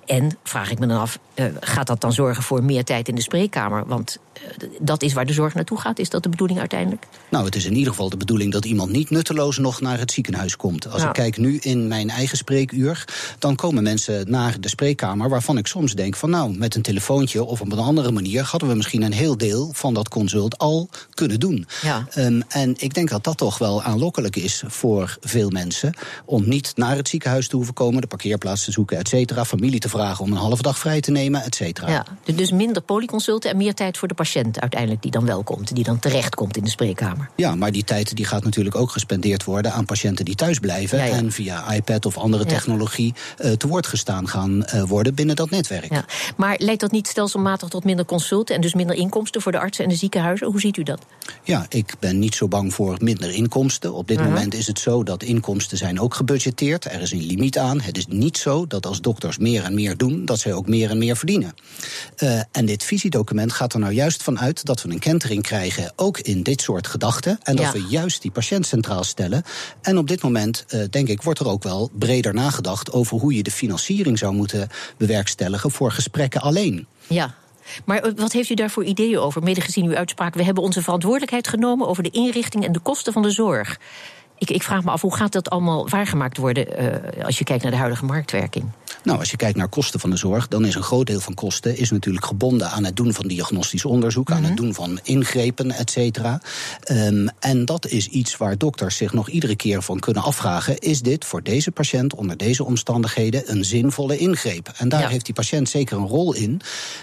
En 0.05 0.37
vraag 0.43 0.71
ik 0.71 0.79
me 0.79 0.87
dan 0.87 0.99
af, 0.99 1.19
uh, 1.35 1.45
gaat 1.59 1.87
dat 1.87 2.01
dan 2.01 2.13
zorgen 2.13 2.43
voor 2.43 2.63
meer 2.63 2.83
tijd 2.83 3.07
in 3.07 3.15
de 3.15 3.21
spreekkamer? 3.21 3.85
Want 3.87 4.17
uh, 4.37 4.69
dat 4.79 5.01
is 5.01 5.13
waar 5.13 5.25
de 5.25 5.33
zorg 5.33 5.53
naartoe 5.53 5.79
gaat. 5.79 5.99
Is 5.99 6.09
dat 6.09 6.23
de 6.23 6.29
bedoeling 6.29 6.59
uiteindelijk? 6.59 7.07
Nou, 7.29 7.45
het 7.45 7.55
is 7.55 7.65
in 7.65 7.73
ieder 7.73 7.89
geval 7.89 8.09
de 8.09 8.17
bedoeling 8.17 8.51
dat 8.51 8.65
iemand 8.65 8.91
niet 8.91 9.09
nutteloos 9.09 9.57
nog 9.57 9.81
naar 9.81 9.99
het 9.99 10.11
ziekenhuis 10.11 10.55
komt. 10.55 10.85
Als 10.85 10.95
nou. 10.95 11.07
ik 11.07 11.13
kijk 11.13 11.37
nu 11.37 11.57
in 11.57 11.87
mijn 11.87 12.09
eigen 12.09 12.37
spreekuur, 12.37 13.05
dan 13.39 13.55
komen 13.55 13.83
mensen 13.83 14.31
naar 14.31 14.59
de 14.59 14.69
spreekkamer 14.69 15.29
waarvan 15.29 15.57
ik 15.57 15.67
soms 15.67 15.93
denk 15.93 16.15
van 16.15 16.29
nou, 16.29 16.57
met 16.57 16.75
een 16.75 16.81
telefoontje 16.81 17.43
of 17.43 17.61
op 17.61 17.71
een 17.71 17.79
andere 17.79 18.11
manier 18.11 18.43
hadden 18.43 18.69
we 18.69 18.75
misschien 18.75 19.01
een 19.01 19.13
heel 19.13 19.37
deel 19.37 19.69
van 19.73 19.93
dat 19.93 20.09
consult 20.09 20.57
al 20.57 20.89
kunnen 21.13 21.39
doen. 21.39 21.65
Ja. 21.81 22.07
Um, 22.17 22.43
en 22.47 22.73
ik 22.77 22.93
denk 22.93 23.09
dat 23.09 23.23
dat 23.23 23.37
toch 23.37 23.57
wel 23.57 23.83
aanlokkelijk 23.83 24.35
is 24.35 24.63
voor 24.67 25.17
veel 25.21 25.49
mensen 25.49 25.93
om 26.25 26.49
niet 26.49 26.71
naar 26.75 26.95
het 26.95 27.07
ziekenhuis 27.07 27.47
te 27.47 27.55
hoeven 27.55 27.73
komen, 27.73 28.01
de 28.01 28.07
parkeerplaats 28.07 28.63
te 28.63 28.71
zoeken, 28.71 28.97
et 28.97 29.07
cetera, 29.07 29.45
familie 29.45 29.79
te 29.79 29.89
vragen 29.91 30.23
om 30.23 30.31
een 30.31 30.37
halve 30.37 30.61
dag 30.61 30.77
vrij 30.77 31.01
te 31.01 31.11
nemen, 31.11 31.43
et 31.43 31.55
cetera. 31.55 31.89
Ja, 31.89 32.05
dus 32.35 32.51
minder 32.51 32.81
polyconsulten 32.81 33.49
en 33.49 33.57
meer 33.57 33.73
tijd 33.73 33.97
voor 33.97 34.07
de 34.07 34.13
patiënt 34.13 34.59
uiteindelijk 34.59 35.01
die 35.01 35.11
dan 35.11 35.25
wel 35.25 35.43
komt, 35.43 35.75
die 35.75 35.83
dan 35.83 35.99
terecht 35.99 36.35
komt 36.35 36.57
in 36.57 36.63
de 36.63 36.69
spreekkamer. 36.69 37.29
Ja, 37.35 37.55
maar 37.55 37.71
die 37.71 37.83
tijd 37.83 38.15
die 38.15 38.25
gaat 38.25 38.43
natuurlijk 38.43 38.75
ook 38.75 38.91
gespendeerd 38.91 39.43
worden 39.43 39.73
aan 39.73 39.85
patiënten 39.85 40.25
die 40.25 40.35
thuis 40.35 40.59
blijven 40.59 40.99
en 40.99 41.31
via 41.31 41.73
iPad 41.73 42.05
of 42.05 42.17
andere 42.17 42.45
technologie 42.45 43.13
uh, 43.39 43.51
te 43.51 43.67
woord 43.67 43.87
gestaan 43.87 44.27
gaan 44.27 44.65
uh, 44.75 44.83
worden 44.83 45.13
binnen 45.13 45.35
dat 45.35 45.49
netwerk. 45.49 45.91
Ja. 45.93 46.05
Maar 46.37 46.55
leidt 46.57 46.81
dat 46.81 46.91
niet 46.91 47.07
stelselmatig 47.07 47.69
tot 47.69 47.83
minder 47.83 48.05
consulten 48.05 48.55
en 48.55 48.61
dus 48.61 48.73
minder 48.73 48.95
inkomsten 48.95 49.41
voor 49.41 49.51
de 49.51 49.59
artsen 49.59 49.83
en 49.83 49.89
de 49.89 49.95
ziekenhuizen? 49.95 50.47
Hoe 50.47 50.59
ziet 50.59 50.77
u 50.77 50.83
dat? 50.83 51.01
Ja, 51.43 51.65
ik 51.69 51.95
ben 51.99 52.19
niet 52.19 52.35
zo 52.35 52.47
bang 52.47 52.73
voor 52.73 52.97
minder 52.99 53.33
inkomsten. 53.33 53.93
Op 53.93 54.07
dit 54.07 54.17
uh 54.17 54.23
-huh. 54.23 54.33
moment 54.33 54.53
is 54.53 54.67
het 54.67 54.79
zo 54.79 55.03
dat 55.03 55.23
inkomsten 55.23 55.77
zijn 55.77 55.99
ook 55.99 56.13
gebudgeteerd. 56.13 56.85
Er 56.85 57.01
is 57.01 57.11
een 57.11 57.25
limiet 57.25 57.57
aan. 57.57 57.81
Het 57.81 57.97
is 57.97 58.07
niet 58.07 58.37
zo 58.37 58.67
dat 58.67 58.85
als 58.85 59.01
dokters 59.01 59.37
meer 59.37 59.63
en 59.63 59.73
meer 59.73 59.80
doen, 59.97 60.25
dat 60.25 60.39
zij 60.39 60.53
ook 60.53 60.67
meer 60.67 60.89
en 60.89 60.97
meer 60.97 61.17
verdienen. 61.17 61.53
Uh, 62.17 62.41
en 62.51 62.65
dit 62.65 62.83
visiedocument 62.83 63.51
gaat 63.51 63.73
er 63.73 63.79
nou 63.79 63.93
juist 63.93 64.23
van 64.23 64.39
uit 64.39 64.65
dat 64.65 64.81
we 64.81 64.89
een 64.89 64.99
kentering 64.99 65.41
krijgen, 65.41 65.93
ook 65.95 66.19
in 66.19 66.43
dit 66.43 66.61
soort 66.61 66.87
gedachten. 66.87 67.39
En 67.43 67.55
dat 67.55 67.65
ja. 67.65 67.71
we 67.71 67.85
juist 67.89 68.21
die 68.21 68.31
patiënt 68.31 68.65
centraal 68.65 69.03
stellen. 69.03 69.43
En 69.81 69.97
op 69.97 70.07
dit 70.07 70.21
moment, 70.21 70.65
uh, 70.69 70.83
denk 70.89 71.07
ik, 71.07 71.21
wordt 71.21 71.39
er 71.39 71.47
ook 71.47 71.63
wel 71.63 71.89
breder 71.99 72.33
nagedacht 72.33 72.91
over 72.91 73.19
hoe 73.19 73.33
je 73.33 73.43
de 73.43 73.51
financiering 73.51 74.17
zou 74.17 74.33
moeten 74.33 74.69
bewerkstelligen 74.97 75.71
voor 75.71 75.91
gesprekken 75.91 76.41
alleen. 76.41 76.87
Ja, 77.07 77.35
maar 77.85 78.13
wat 78.15 78.31
heeft 78.31 78.49
u 78.49 78.53
daar 78.53 78.69
voor 78.69 78.83
ideeën 78.83 79.17
over, 79.17 79.43
mede 79.43 79.61
gezien 79.61 79.85
uw 79.85 79.95
uitspraak? 79.95 80.33
We 80.33 80.43
hebben 80.43 80.63
onze 80.63 80.81
verantwoordelijkheid 80.81 81.47
genomen 81.47 81.87
over 81.87 82.03
de 82.03 82.09
inrichting 82.09 82.65
en 82.65 82.71
de 82.71 82.79
kosten 82.79 83.13
van 83.13 83.21
de 83.21 83.31
zorg. 83.31 83.79
Ik, 84.41 84.49
ik 84.49 84.63
vraag 84.63 84.83
me 84.83 84.91
af, 84.91 85.01
hoe 85.01 85.15
gaat 85.15 85.31
dat 85.31 85.49
allemaal 85.49 85.89
waargemaakt 85.89 86.37
worden 86.37 86.83
uh, 86.83 87.25
als 87.25 87.37
je 87.37 87.43
kijkt 87.43 87.63
naar 87.63 87.71
de 87.71 87.77
huidige 87.77 88.05
marktwerking? 88.05 88.65
Nou, 89.03 89.19
als 89.19 89.31
je 89.31 89.37
kijkt 89.37 89.57
naar 89.57 89.67
kosten 89.67 89.99
van 89.99 90.09
de 90.09 90.15
zorg, 90.15 90.47
dan 90.47 90.65
is 90.65 90.75
een 90.75 90.83
groot 90.83 91.07
deel 91.07 91.19
van 91.19 91.33
kosten 91.33 91.77
is 91.77 91.91
natuurlijk 91.91 92.25
gebonden 92.25 92.69
aan 92.69 92.83
het 92.83 92.95
doen 92.95 93.13
van 93.13 93.27
diagnostisch 93.27 93.85
onderzoek, 93.85 94.29
mm 94.29 94.35
-hmm. 94.35 94.43
aan 94.43 94.49
het 94.49 94.59
doen 94.59 94.73
van 94.73 94.99
ingrepen, 95.03 95.71
et 95.71 95.89
cetera. 95.89 96.41
Um, 96.91 97.29
en 97.39 97.65
dat 97.65 97.87
is 97.87 98.07
iets 98.07 98.37
waar 98.37 98.57
dokters 98.57 98.95
zich 98.95 99.13
nog 99.13 99.29
iedere 99.29 99.55
keer 99.55 99.81
van 99.81 99.99
kunnen 99.99 100.23
afvragen: 100.23 100.77
is 100.77 101.01
dit 101.01 101.25
voor 101.25 101.43
deze 101.43 101.71
patiënt 101.71 102.15
onder 102.15 102.37
deze 102.37 102.63
omstandigheden 102.63 103.51
een 103.51 103.65
zinvolle 103.65 104.17
ingreep? 104.17 104.71
En 104.77 104.89
daar 104.89 105.01
ja. 105.01 105.07
heeft 105.07 105.25
die 105.25 105.33
patiënt 105.33 105.69
zeker 105.69 105.97
een 105.97 106.07
rol 106.07 106.33
in. 106.33 106.61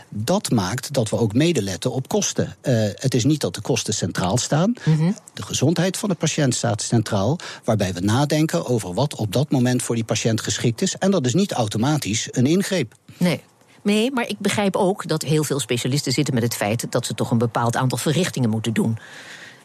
Dat 0.09 0.50
maakt 0.50 0.92
dat 0.92 1.11
we 1.11 1.18
ook 1.18 1.35
medeletten 1.35 1.92
op 1.92 2.09
kosten. 2.09 2.57
Uh, 2.62 2.88
het 2.95 3.14
is 3.14 3.25
niet 3.25 3.40
dat 3.40 3.54
de 3.54 3.61
kosten 3.61 3.95
centraal 3.95 4.37
staan. 4.37 4.75
Mm 4.85 4.97
-hmm. 4.97 5.16
De 5.35 5.42
gezondheid 5.42 5.97
van 5.97 6.09
de 6.09 6.14
patiënt 6.14 6.54
staat 6.54 6.83
centraal, 6.83 7.27
waarbij 7.64 7.92
we 7.92 8.00
nadenken 8.00 8.66
over 8.66 8.94
wat 8.94 9.14
op 9.14 9.32
dat 9.32 9.50
moment 9.50 9.82
voor 9.82 9.94
die 9.94 10.04
patiënt 10.04 10.40
geschikt 10.40 10.82
is. 10.82 10.97
En 10.97 11.11
dat 11.11 11.26
is 11.26 11.35
niet 11.35 11.52
automatisch 11.52 12.28
een 12.30 12.47
ingreep. 12.47 12.94
Nee. 13.16 13.42
Nee, 13.82 14.11
maar 14.12 14.28
ik 14.28 14.38
begrijp 14.38 14.76
ook 14.76 15.08
dat 15.08 15.23
heel 15.23 15.44
veel 15.44 15.61
specialisten 15.61 16.12
zitten 16.12 16.35
met 16.35 16.42
het 16.42 16.54
feit 16.54 16.87
dat 16.90 17.06
ze 17.06 17.14
toch 17.14 17.30
een 17.30 17.38
bepaald 17.38 17.76
aantal 17.76 17.99
verrichtingen 17.99 18.50
moeten 18.50 18.73
doen. 18.73 18.99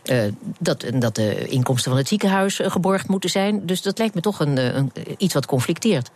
Uh, 0.04 0.24
dat, 0.60 0.86
dat 1.00 1.16
de 1.16 1.48
inkomsten 1.48 1.92
van 1.92 2.00
het 2.00 2.08
ziekenhuis 2.08 2.60
geborgd 2.64 3.08
moeten 3.08 3.30
zijn. 3.30 3.66
Dus 3.66 3.82
dat 3.82 3.98
lijkt 3.98 4.16
me 4.16 4.22
toch 4.22 4.40
een, 4.40 4.78
een, 4.78 4.92
iets 5.18 5.34
wat 5.34 5.46
conflicteert. 5.46 6.12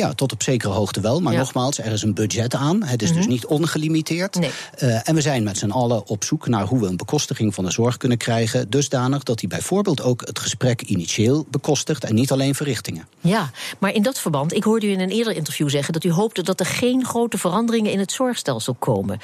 Ja, 0.00 0.12
tot 0.12 0.32
op 0.32 0.42
zekere 0.42 0.72
hoogte 0.72 1.00
wel. 1.00 1.20
Maar 1.20 1.32
ja. 1.32 1.38
nogmaals, 1.38 1.78
er 1.78 1.92
is 1.92 2.02
een 2.02 2.14
budget 2.14 2.54
aan. 2.54 2.82
Het 2.82 3.02
is 3.02 3.08
mm 3.08 3.14
-hmm. 3.14 3.24
dus 3.24 3.32
niet 3.32 3.46
ongelimiteerd. 3.46 4.34
Nee. 4.34 4.50
Uh, 4.82 5.08
en 5.08 5.14
we 5.14 5.20
zijn 5.20 5.42
met 5.42 5.58
z'n 5.58 5.70
allen 5.70 6.06
op 6.06 6.24
zoek 6.24 6.48
naar 6.48 6.66
hoe 6.66 6.80
we 6.80 6.86
een 6.86 6.96
bekostiging 6.96 7.54
van 7.54 7.64
de 7.64 7.70
zorg 7.70 7.96
kunnen 7.96 8.18
krijgen. 8.18 8.70
Dusdanig 8.70 9.22
dat 9.22 9.38
die 9.38 9.48
bijvoorbeeld 9.48 10.02
ook 10.02 10.20
het 10.26 10.38
gesprek 10.38 10.82
initieel 10.82 11.46
bekostigt 11.50 12.04
en 12.04 12.14
niet 12.14 12.32
alleen 12.32 12.54
verrichtingen. 12.54 13.08
Ja, 13.20 13.50
maar 13.78 13.94
in 13.94 14.02
dat 14.02 14.18
verband, 14.18 14.54
ik 14.54 14.64
hoorde 14.64 14.86
u 14.86 14.90
in 14.90 15.00
een 15.00 15.10
eerder 15.10 15.36
interview 15.36 15.68
zeggen 15.68 15.92
dat 15.92 16.04
u 16.04 16.12
hoopte 16.12 16.42
dat 16.42 16.60
er 16.60 16.66
geen 16.66 17.04
grote 17.04 17.38
veranderingen 17.38 17.92
in 17.92 17.98
het 17.98 18.12
zorgstelsel 18.12 18.74
komen. 18.74 19.18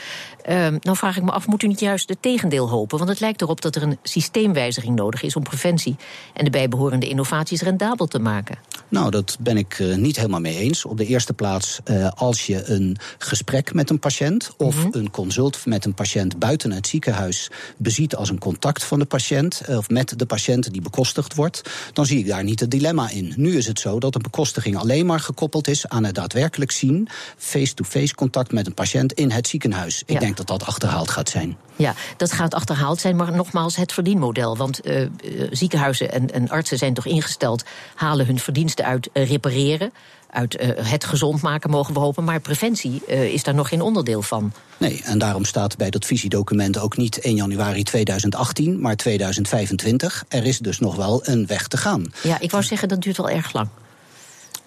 Uh, 0.48 0.66
nou 0.80 0.96
vraag 0.96 1.16
ik 1.16 1.22
me 1.22 1.30
af, 1.30 1.46
moet 1.46 1.62
u 1.62 1.66
niet 1.66 1.80
juist 1.80 2.08
het 2.08 2.22
tegendeel 2.22 2.68
hopen? 2.68 2.98
Want 2.98 3.10
het 3.10 3.20
lijkt 3.20 3.42
erop 3.42 3.60
dat 3.60 3.76
er 3.76 3.82
een 3.82 3.98
systeemwijziging 4.02 4.96
nodig 4.96 5.22
is 5.22 5.36
om 5.36 5.42
preventie 5.42 5.96
en 6.32 6.44
de 6.44 6.50
bijbehorende 6.50 7.08
innovaties 7.08 7.62
rendabel 7.62 8.06
te 8.06 8.18
maken. 8.18 8.58
Nou, 8.88 9.10
dat 9.10 9.36
ben 9.40 9.56
ik 9.56 9.78
uh, 9.78 9.96
niet 9.96 10.16
helemaal 10.16 10.40
mee 10.40 10.56
eens. 10.56 10.65
Op 10.66 10.96
de 10.96 11.06
eerste 11.06 11.32
plaats, 11.32 11.80
uh, 11.84 12.08
als 12.14 12.46
je 12.46 12.64
een 12.64 12.96
gesprek 13.18 13.74
met 13.74 13.90
een 13.90 13.98
patiënt 13.98 14.54
of 14.56 14.76
mm 14.76 14.82
-hmm. 14.82 14.90
een 14.92 15.10
consult 15.10 15.66
met 15.66 15.84
een 15.84 15.94
patiënt 15.94 16.38
buiten 16.38 16.72
het 16.72 16.86
ziekenhuis 16.86 17.50
beziet 17.76 18.16
als 18.16 18.28
een 18.28 18.38
contact 18.38 18.84
van 18.84 18.98
de 18.98 19.04
patiënt 19.04 19.62
uh, 19.68 19.76
of 19.76 19.88
met 19.88 20.18
de 20.18 20.26
patiënt 20.26 20.72
die 20.72 20.82
bekostigd 20.82 21.34
wordt, 21.34 21.62
dan 21.92 22.06
zie 22.06 22.18
ik 22.18 22.26
daar 22.26 22.44
niet 22.44 22.60
het 22.60 22.70
dilemma 22.70 23.10
in. 23.10 23.32
Nu 23.36 23.56
is 23.56 23.66
het 23.66 23.80
zo 23.80 23.98
dat 23.98 24.14
een 24.14 24.22
bekostiging 24.22 24.76
alleen 24.76 25.06
maar 25.06 25.20
gekoppeld 25.20 25.68
is 25.68 25.88
aan 25.88 26.04
het 26.04 26.14
daadwerkelijk 26.14 26.70
zien, 26.70 27.08
face-to-face 27.36 27.98
-face 27.98 28.14
contact 28.14 28.52
met 28.52 28.66
een 28.66 28.74
patiënt 28.74 29.12
in 29.12 29.30
het 29.30 29.48
ziekenhuis. 29.48 30.02
Ik 30.06 30.14
ja. 30.14 30.20
denk 30.20 30.36
dat 30.36 30.46
dat 30.46 30.64
achterhaald 30.64 31.10
gaat 31.10 31.28
zijn. 31.28 31.56
Ja, 31.76 31.94
dat 32.16 32.32
gaat 32.32 32.54
achterhaald 32.54 33.00
zijn, 33.00 33.16
maar 33.16 33.32
nogmaals 33.32 33.76
het 33.76 33.92
verdienmodel. 33.92 34.56
Want 34.56 34.86
uh, 34.86 35.08
ziekenhuizen 35.50 36.12
en, 36.12 36.32
en, 36.32 36.48
artsen 36.48 36.78
zijn 36.78 36.94
toch 36.94 37.06
ingesteld, 37.06 37.64
halen 37.94 38.26
hun 38.26 38.38
verdiensten 38.38 38.84
uit 38.84 39.08
repareren. 39.12 39.92
Uit 40.30 40.60
uh, 40.60 40.68
het 40.74 41.04
gezond 41.04 41.42
maken 41.42 41.70
mogen 41.70 41.94
we 41.94 42.00
hopen, 42.00 42.24
maar 42.24 42.40
preventie 42.40 43.06
is 43.06 43.42
daar 43.42 43.54
nog 43.54 43.68
geen 43.68 43.80
onderdeel 43.80 44.22
van. 44.22 44.52
Nee, 44.76 45.02
en 45.04 45.18
daarom 45.18 45.44
staat 45.44 45.76
bij 45.76 45.90
dat 45.90 46.04
visiedocument 46.04 46.78
ook 46.78 46.96
niet 46.96 47.20
1 47.20 47.34
januari 47.34 47.82
2018, 47.82 48.80
maar 48.80 48.96
2025. 48.96 50.24
Er 50.28 50.44
is 50.44 50.58
dus 50.58 50.78
nog 50.78 50.96
wel 50.96 51.20
een 51.24 51.46
weg 51.46 51.68
te 51.68 51.76
gaan. 51.76 52.12
Ja, 52.22 52.40
ik 52.40 52.50
wou 52.50 52.62
zeggen 52.62 52.88
dat 52.88 53.00
duurt 53.00 53.16
wel 53.16 53.30
erg 53.30 53.52
lang. 53.52 53.68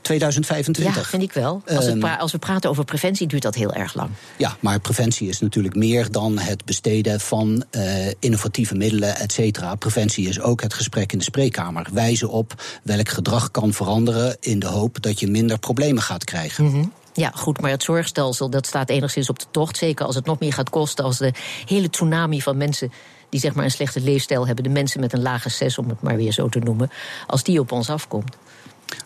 2025. 0.02 0.96
Ja, 0.96 1.04
vind 1.04 1.24
ik 1.24 1.34
wel. 1.34 1.62
Als, 1.68 1.86
um, 1.86 2.04
als, 2.04 2.32
we 2.32 2.38
praten 2.38 2.70
over 2.70 2.86
preventie, 2.86 3.28
duurt 3.28 3.42
dat 3.42 3.56
heel 3.56 3.74
erg 3.74 3.94
lang. 3.94 4.10
Ja, 4.38 4.58
maar 4.60 4.80
preventie 4.80 5.30
is 5.30 5.40
natuurlijk 5.40 5.76
meer 5.76 6.12
dan 6.12 6.38
het 6.38 6.66
besteden 6.66 7.20
van 7.20 7.64
uh, 7.72 7.84
innovatieve 8.20 8.76
middelen, 8.76 9.16
et 9.16 9.32
cetera. 9.32 9.76
Preventie 9.76 10.28
is 10.28 10.42
ook 10.42 10.62
het 10.62 10.74
gesprek 10.74 11.12
in 11.12 11.18
de 11.18 11.24
spreekkamer. 11.24 11.88
Wijzen 11.94 12.30
op 12.30 12.54
welk 12.84 13.10
gedrag 13.10 13.52
kan 13.52 13.74
veranderen 13.74 14.38
in 14.40 14.60
de 14.60 14.68
hoop 14.68 15.02
dat 15.02 15.20
je 15.20 15.28
minder 15.28 15.60
problemen 15.60 16.02
gaat 16.02 16.24
krijgen. 16.24 16.64
Mm 16.64 16.72
-hmm. 16.72 16.92
Ja, 17.14 17.32
goed, 17.36 17.62
maar 17.62 17.72
het 17.72 17.84
zorgstelsel 17.84 18.50
dat 18.50 18.68
staat 18.68 18.90
enigszins 18.90 19.30
op 19.30 19.40
de 19.40 19.46
tocht. 19.52 19.78
Zeker 19.78 20.06
als 20.06 20.16
het 20.16 20.26
nog 20.26 20.40
meer 20.40 20.54
gaat 20.54 20.70
kosten, 20.70 21.06
als 21.06 21.18
de 21.18 21.34
hele 21.66 21.90
tsunami 21.90 22.42
van 22.42 22.58
mensen 22.58 22.92
die 23.30 23.40
zeg 23.40 23.54
maar 23.54 23.64
een 23.64 23.72
slechte 23.72 24.02
leefstijl 24.02 24.46
hebben, 24.46 24.64
de 24.64 24.70
mensen 24.70 25.00
met 25.00 25.14
een 25.14 25.22
lage 25.22 25.50
zes, 25.50 25.78
om 25.78 25.90
het 25.90 26.02
maar 26.02 26.16
weer 26.16 26.32
zo 26.32 26.50
te 26.50 26.60
noemen, 26.60 26.92
als 27.28 27.44
die 27.44 27.60
op 27.60 27.72
ons 27.72 27.90
afkomt. 27.90 28.36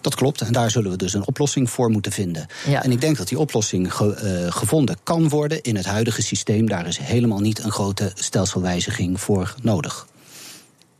Dat 0.01 0.15
klopt, 0.15 0.41
en 0.41 0.53
daar 0.53 0.71
zullen 0.71 0.91
we 0.91 0.97
dus 0.97 1.13
een 1.13 1.27
oplossing 1.27 1.69
voor 1.69 1.89
moeten 1.89 2.11
vinden. 2.11 2.47
Ja. 2.67 2.83
En 2.83 2.91
ik 2.91 3.01
denk 3.01 3.17
dat 3.17 3.27
die 3.27 3.39
oplossing 3.39 3.93
ge, 3.93 4.41
uh, 4.45 4.51
gevonden 4.51 4.97
kan 5.03 5.29
worden 5.29 5.61
in 5.61 5.75
het 5.75 5.85
huidige 5.85 6.21
systeem. 6.21 6.69
Daar 6.69 6.87
is 6.87 6.97
helemaal 6.97 7.39
niet 7.39 7.63
een 7.63 7.71
grote 7.71 8.11
stelselwijziging 8.15 9.21
voor 9.21 9.55
nodig. 9.61 10.07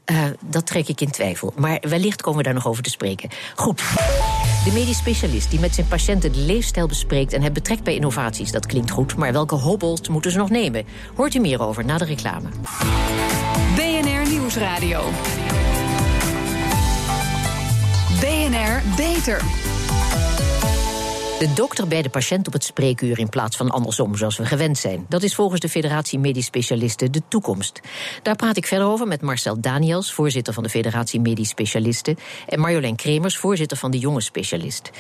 Uh, 0.06 0.24
dat 0.50 0.66
trek 0.66 0.88
ik 0.88 1.02
in 1.02 1.12
twijfel. 1.12 1.54
Maar 1.56 1.84
wellicht 1.90 2.22
komen 2.22 2.38
we 2.38 2.44
daar 2.44 2.54
nog 2.54 2.68
over 2.68 2.84
te 2.84 2.90
spreken. 2.90 3.30
Goed. 3.56 3.82
De 4.66 4.72
medisch 4.74 4.98
specialist 4.98 5.50
die 5.50 5.60
met 5.60 5.76
zijn 5.76 5.88
patiënten 5.88 6.32
de 6.32 6.40
leefstijl 6.40 6.88
bespreekt 6.88 7.34
en 7.34 7.42
het 7.42 7.54
betrekt 7.54 7.84
bij 7.84 7.96
innovaties, 7.96 8.52
dat 8.52 8.66
klinkt 8.66 8.92
goed. 8.92 9.16
Maar 9.16 9.34
welke 9.34 9.56
hobbels 9.56 10.08
moeten 10.08 10.32
ze 10.32 10.38
nog 10.38 10.50
nemen? 10.50 10.86
Hoort 11.16 11.34
u 11.34 11.40
meer 11.40 11.62
over 11.62 11.86
na 11.86 11.98
de 11.98 12.06
reclame. 12.06 12.50
BNR 13.76 14.30
Nieuwsradio. 14.30 15.02
BNR 18.24 18.80
Beter. 18.96 19.73
De 21.40 21.54
dokter 21.54 21.88
bij 21.88 22.02
de 22.02 22.10
patiënt 22.10 22.48
op 22.48 22.54
het 22.54 22.64
spreekuur 22.64 23.20
in 23.20 23.30
plaats 23.30 23.58
van 23.58 23.70
andersom, 23.70 24.16
zoals 24.16 24.38
we 24.38 24.46
gewend 24.46 24.78
zijn. 24.78 25.06
Dat 25.10 25.24
is 25.24 25.36
volgens 25.36 25.60
de 25.60 25.70
Federatie 25.70 26.20
Medisch 26.20 26.46
Specialisten 26.46 27.12
de 27.12 27.22
toekomst. 27.28 27.80
Daar 28.22 28.36
praat 28.36 28.58
ik 28.58 28.68
verder 28.68 28.88
over 28.88 29.08
met 29.08 29.22
Marcel 29.22 29.62
Daniels, 29.62 30.14
voorzitter 30.14 30.54
van 30.54 30.64
de 30.64 30.70
Federatie 30.70 31.20
Medisch 31.20 31.50
Specialisten, 31.50 32.18
en 32.48 32.60
Marjolein 32.60 32.96
Kremers, 32.96 33.38
voorzitter 33.38 33.78
van 33.78 33.92
de 33.92 34.00
Jonge 34.00 34.22
Specialist. 34.22 34.92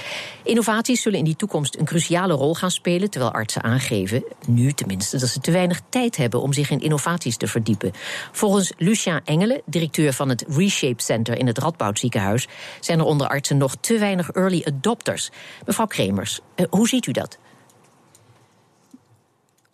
Innovaties 0.44 1.02
zullen 1.02 1.20
in 1.20 1.25
die 1.25 1.36
toekomst 1.36 1.75
een 1.75 1.86
cruciale 1.86 2.34
rol 2.34 2.56
gaan 2.56 2.72
spelen, 2.72 3.10
terwijl 3.10 3.32
artsen 3.32 3.63
aangeven, 3.63 4.24
nu 4.48 4.72
tenminste, 4.72 5.18
dat 5.18 5.30
ze 5.30 5.40
te 5.40 5.52
weinig 5.52 5.82
tijd 5.90 6.18
hebben 6.18 6.42
om 6.42 6.54
zich 6.54 6.70
in 6.70 6.80
innovaties 6.80 7.38
te 7.38 7.48
verdiepen. 7.48 7.92
Volgens 8.32 8.74
Lucien 8.78 9.22
Engelen, 9.25 9.62
directeur 9.66 10.13
van 10.13 10.30
het 10.30 10.46
Reshape 10.48 11.04
Center 11.04 11.38
in 11.38 11.48
het 11.48 11.58
Radboud 11.58 12.00
ziekenhuis, 12.00 12.48
zijn 12.80 13.00
er 13.00 13.06
onder 13.06 13.28
artsen 13.28 13.58
nog 13.58 13.75
te 13.80 13.98
weinig 13.98 14.32
early 14.32 14.62
adopters. 14.66 15.30
Mevrouw 15.66 15.86
Kremers. 15.88 16.33
Uh, 16.56 16.66
hoe 16.70 16.88
ziet 16.88 17.06
u 17.06 17.12
dat? 17.12 17.38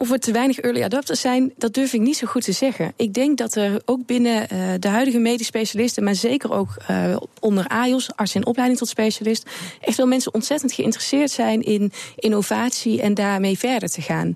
Of 0.02 0.12
er 0.12 0.20
te 0.20 0.32
weinig 0.32 0.60
early 0.60 0.84
adopters 0.84 1.22
zijn, 1.22 1.54
dat 1.58 1.74
durf 1.74 1.94
ik 1.94 2.00
niet 2.00 2.18
zo 2.18 2.28
goed 2.28 2.44
te 2.44 2.52
zeggen. 2.52 2.94
Ik 2.96 3.14
denk 3.14 3.38
dat 3.38 3.56
er 3.56 3.82
ook 3.86 4.06
binnen 4.06 4.48
uh, 4.54 4.74
de 4.80 4.88
huidige 4.88 5.18
medisch 5.18 5.48
specialisten, 5.48 6.04
maar 6.04 6.16
zeker 6.16 6.52
ook 6.52 6.78
uh, 6.92 7.18
onder 7.40 7.68
AIOS, 7.68 8.16
arts 8.16 8.36
in 8.36 8.46
opleiding 8.46 8.80
tot 8.80 8.90
specialist, 8.90 9.50
echt 9.82 9.98
wel 9.98 10.08
mensen 10.08 10.34
ontzettend 10.34 10.72
geïnteresseerd 10.72 11.32
zijn 11.32 11.62
in 11.62 11.92
innovatie 12.16 13.02
en 13.02 13.14
daarmee 13.14 13.58
verder 13.58 13.90
te 13.90 14.02
gaan. 14.02 14.34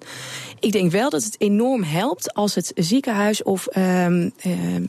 Ik 0.63 0.71
denk 0.71 0.91
wel 0.91 1.09
dat 1.09 1.23
het 1.23 1.35
enorm 1.37 1.83
helpt 1.83 2.33
als 2.33 2.55
het 2.55 2.71
ziekenhuis 2.75 3.43
of 3.43 3.67
ehm, 3.67 4.29
ehm, 4.39 4.83